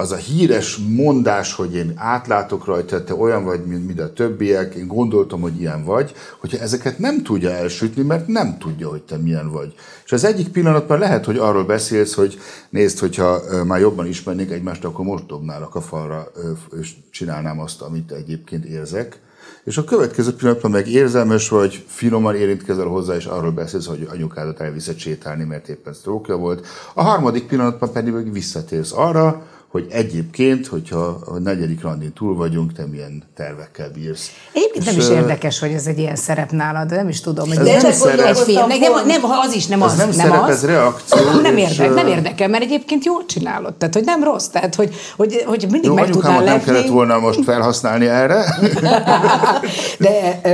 [0.00, 4.74] Az a híres mondás, hogy én átlátok rajta, te olyan vagy, mint, mint a többiek,
[4.74, 9.16] én gondoltam, hogy ilyen vagy, hogyha ezeket nem tudja elsütni, mert nem tudja, hogy te
[9.16, 9.74] milyen vagy.
[10.04, 12.38] És az egyik pillanatban lehet, hogy arról beszélsz, hogy
[12.70, 16.32] nézd, hogyha már jobban ismernék egymást, akkor most dobnálak a falra,
[16.80, 19.20] és csinálnám azt, amit egyébként érzek.
[19.64, 24.60] És a következő pillanatban meg érzelmes vagy, finoman érintkezel hozzá, és arról beszélsz, hogy anyukádat
[24.60, 26.66] elviszed sétálni, mert éppen sztrókja volt.
[26.94, 32.86] A harmadik pillanatban pedig visszatérsz arra, hogy egyébként, hogyha a negyedik randin túl vagyunk, te
[32.86, 34.30] milyen tervekkel bírsz.
[34.52, 37.20] Egyébként nem És, is ö, érdekes, hogy ez egy ilyen szerep nálad, de nem is
[37.20, 38.26] tudom, hogy Ez nem, nem szerep.
[38.26, 38.66] egy film.
[38.68, 39.96] Nem, nem, nem, az is nem Ez az.
[39.98, 43.74] nem szerep, ez reakció, Nem, és, érdek, nem érdekel, mert egyébként jól csinálod.
[43.74, 44.46] Tehát, hogy nem rossz.
[44.46, 46.72] Tehát, hogy, hogy, hogy mindig Jó, meg tudnál anyukámat nem lepni.
[46.72, 48.44] kellett volna most felhasználni erre.
[49.98, 50.50] De ö,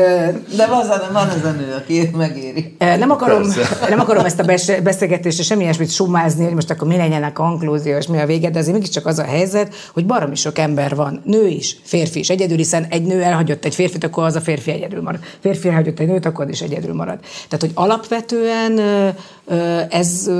[0.56, 2.76] De van, az van az a nő, aki megéri.
[2.78, 3.78] Nem akarom, Persze.
[3.90, 7.32] nem akarom ezt a bes- beszélgetésre semmi ilyesmit sumázni, hogy most akkor mi legyen a
[7.32, 10.94] konklúzió, és mi a vége, de azért mégiscsak az a helyzet, hogy baromi sok ember
[10.94, 14.40] van, nő is, férfi is, egyedül, hiszen egy nő elhagyott egy férfit, akkor az a
[14.40, 15.20] férfi egyedül marad.
[15.40, 17.18] Férfi elhagyott egy nőt, akkor is egyedül marad.
[17.20, 18.78] Tehát, hogy alapvetően
[19.90, 20.30] ez,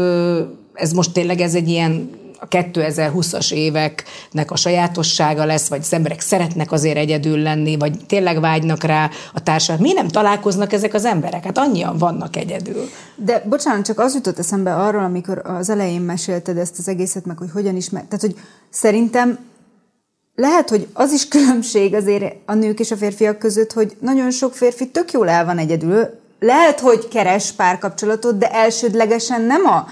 [0.75, 2.11] ez most tényleg ez egy ilyen
[2.41, 8.41] a 2020-as éveknek a sajátossága lesz, vagy az emberek szeretnek azért egyedül lenni, vagy tényleg
[8.41, 9.87] vágynak rá a társadalmat.
[9.87, 11.45] Mi nem találkoznak ezek az emberek?
[11.45, 12.89] Hát annyian vannak egyedül.
[13.17, 17.39] De bocsánat, csak az jutott eszembe arról, amikor az elején mesélted ezt az egészet, meg
[17.39, 18.35] hogy hogyan is, tehát hogy
[18.71, 19.39] szerintem
[20.35, 24.55] lehet, hogy az is különbség azért a nők és a férfiak között, hogy nagyon sok
[24.55, 26.09] férfi tök jól el van egyedül,
[26.41, 29.87] lehet, hogy keres párkapcsolatot, de elsődlegesen nem a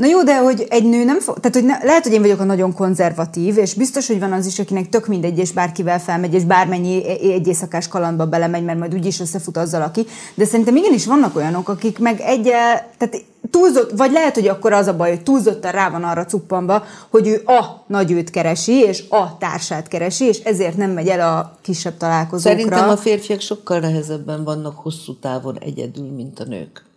[0.00, 2.40] Na jó, de hogy egy nő nem fog, tehát hogy ne, lehet, hogy én vagyok
[2.40, 6.34] a nagyon konzervatív, és biztos, hogy van az is, akinek tök mindegy, és bárkivel felmegy,
[6.34, 10.06] és bármennyi egy éjszakás kalandba belemegy, mert majd úgyis összefut azzal, aki.
[10.34, 14.86] De szerintem igenis vannak olyanok, akik meg egyel, tehát túlzott, vagy lehet, hogy akkor az
[14.86, 19.38] a baj, hogy túlzottan rá van arra cuppanva, hogy ő a nagyőt keresi, és a
[19.38, 22.58] társát keresi, és ezért nem megy el a kisebb találkozókra.
[22.58, 26.88] Szerintem a férfiak sokkal nehezebben vannak hosszú távon egyedül, mint a nők.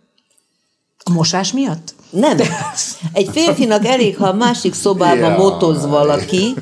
[1.04, 1.94] A mosás miatt?
[2.10, 2.36] Nem.
[3.12, 5.36] Egy férfinak elég, ha a másik szobában Jaj.
[5.36, 6.54] motoz valaki,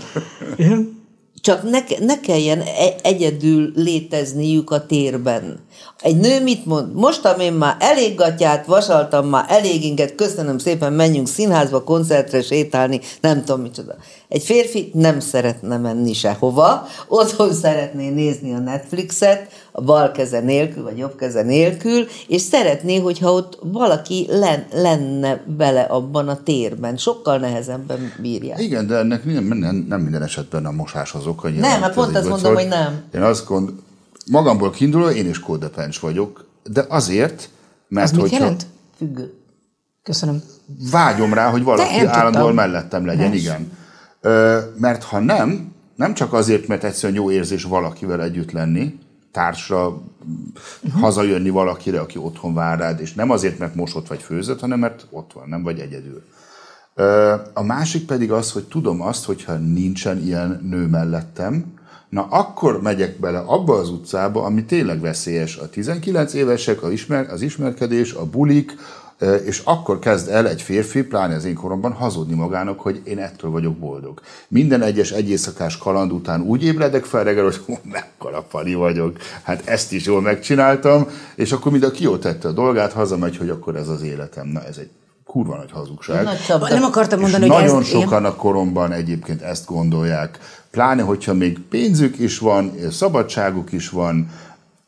[1.42, 5.58] csak ne, ne kelljen e- egyedül létezniük a térben.
[6.00, 6.94] Egy nő mit mond?
[6.94, 13.00] Mostam én már elég gatyát, vasaltam már elég inget, köszönöm szépen, menjünk színházba, koncertre sétálni,
[13.20, 13.94] nem tudom micsoda.
[14.28, 20.82] Egy férfi nem szeretne menni sehova, otthon szeretné nézni a Netflixet, a bal keze nélkül,
[20.82, 26.96] vagy jobb keze nélkül, és szeretné, hogyha ott valaki len, lenne bele abban a térben.
[26.96, 28.60] Sokkal nehezebben bírják.
[28.60, 31.48] Igen, de ennek nem, nem, nem minden esetben a mosás az oka.
[31.48, 33.02] Nem, hát pont azt mondom, hogy nem.
[33.14, 33.70] Én azt gond,
[34.30, 37.48] magamból kiindulva én is kódepens vagyok, de azért,
[37.88, 38.66] mert mit hogyha jelent?
[38.96, 39.32] Függő.
[40.02, 40.42] Köszönöm.
[40.90, 42.18] vágyom rá, hogy valaki Nem tudtam.
[42.20, 43.38] állandóan mellettem legyen, Más.
[43.38, 43.72] igen.
[44.20, 48.98] Ö, mert ha nem, nem csak azért, mert egyszerűen jó érzés valakivel együtt lenni,
[49.32, 51.00] társra uh-huh.
[51.00, 55.06] hazajönni valakire, aki otthon vár rád, és nem azért, mert mosott vagy főzött, hanem mert
[55.10, 56.22] ott van, nem vagy egyedül.
[57.52, 63.20] A másik pedig az, hogy tudom azt, hogyha nincsen ilyen nő mellettem, na akkor megyek
[63.20, 65.56] bele abba az utcába, ami tényleg veszélyes.
[65.56, 68.76] A 19 évesek, a ismer, az ismerkedés, a bulik,
[69.44, 73.50] és akkor kezd el egy férfi, pláne az én koromban hazudni magának, hogy én ettől
[73.50, 74.20] vagyok boldog.
[74.48, 79.62] Minden egyes egyészakás kaland után úgy ébredek fel reggel, hogy hú, mekkora pali vagyok, hát
[79.64, 83.48] ezt is jól megcsináltam, és akkor mind a ki jól tette a dolgát, hazamegy, hogy
[83.48, 84.48] akkor ez az életem.
[84.48, 84.90] Na ez egy
[85.24, 86.24] kurva nagy hazugság.
[86.24, 86.70] Nagy.
[86.70, 87.88] Nem akartam mondani, És hogy nagyon ez...
[87.88, 90.38] sokan a koromban egyébként ezt gondolják.
[90.70, 94.30] Pláne, hogyha még pénzük is van, szabadságuk is van,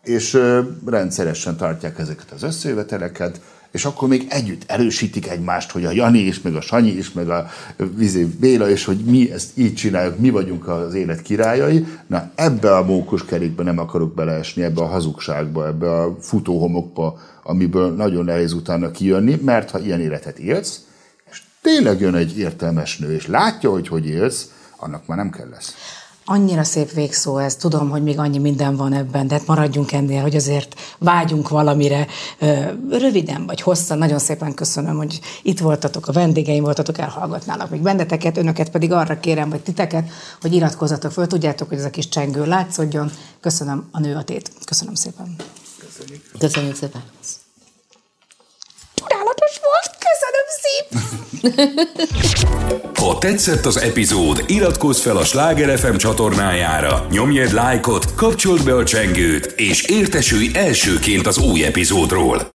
[0.03, 0.39] és
[0.87, 3.41] rendszeresen tartják ezeket az összejöveteleket,
[3.75, 7.29] és akkor még együtt erősítik egymást, hogy a Jani is, meg a Sanyi is, meg
[7.29, 7.49] a
[7.97, 11.87] Vizé Béla is, hogy mi ezt így csináljuk, mi vagyunk az élet királyai.
[12.07, 17.95] Na ebbe a mókus kerékbe nem akarok beleesni, ebbe a hazugságba, ebbe a futóhomokba, amiből
[17.95, 20.81] nagyon nehéz utána kijönni, mert ha ilyen életet élsz,
[21.31, 25.49] és tényleg jön egy értelmes nő, és látja, hogy hogy élsz, annak már nem kell
[25.49, 25.75] lesz.
[26.27, 30.23] Annyira szép végszó ez, tudom, hogy még annyi minden van ebben, de hát maradjunk ennél,
[30.23, 32.07] hogy azért vágyunk valamire
[32.91, 33.99] röviden vagy hosszan.
[33.99, 39.21] Nagyon szépen köszönöm, hogy itt voltatok, a vendégeim voltatok, elhallgatnálak még benneteket, önöket pedig arra
[39.21, 40.09] kérem, vagy titeket,
[40.41, 43.11] hogy iratkozzatok föl, tudjátok, hogy ez a kis csengő látszódjon.
[43.41, 44.51] Köszönöm a nőatét.
[44.65, 45.37] Köszönöm szépen.
[46.39, 47.03] Köszönjük szépen.
[48.95, 50.74] Csodálatos volt, köszönöm szépen!
[52.95, 58.75] Ha tetszett az epizód, iratkozz fel a Sláger FM csatornájára, nyomj egy lájkot, kapcsold be
[58.75, 62.53] a csengőt, és értesülj elsőként az új epizódról.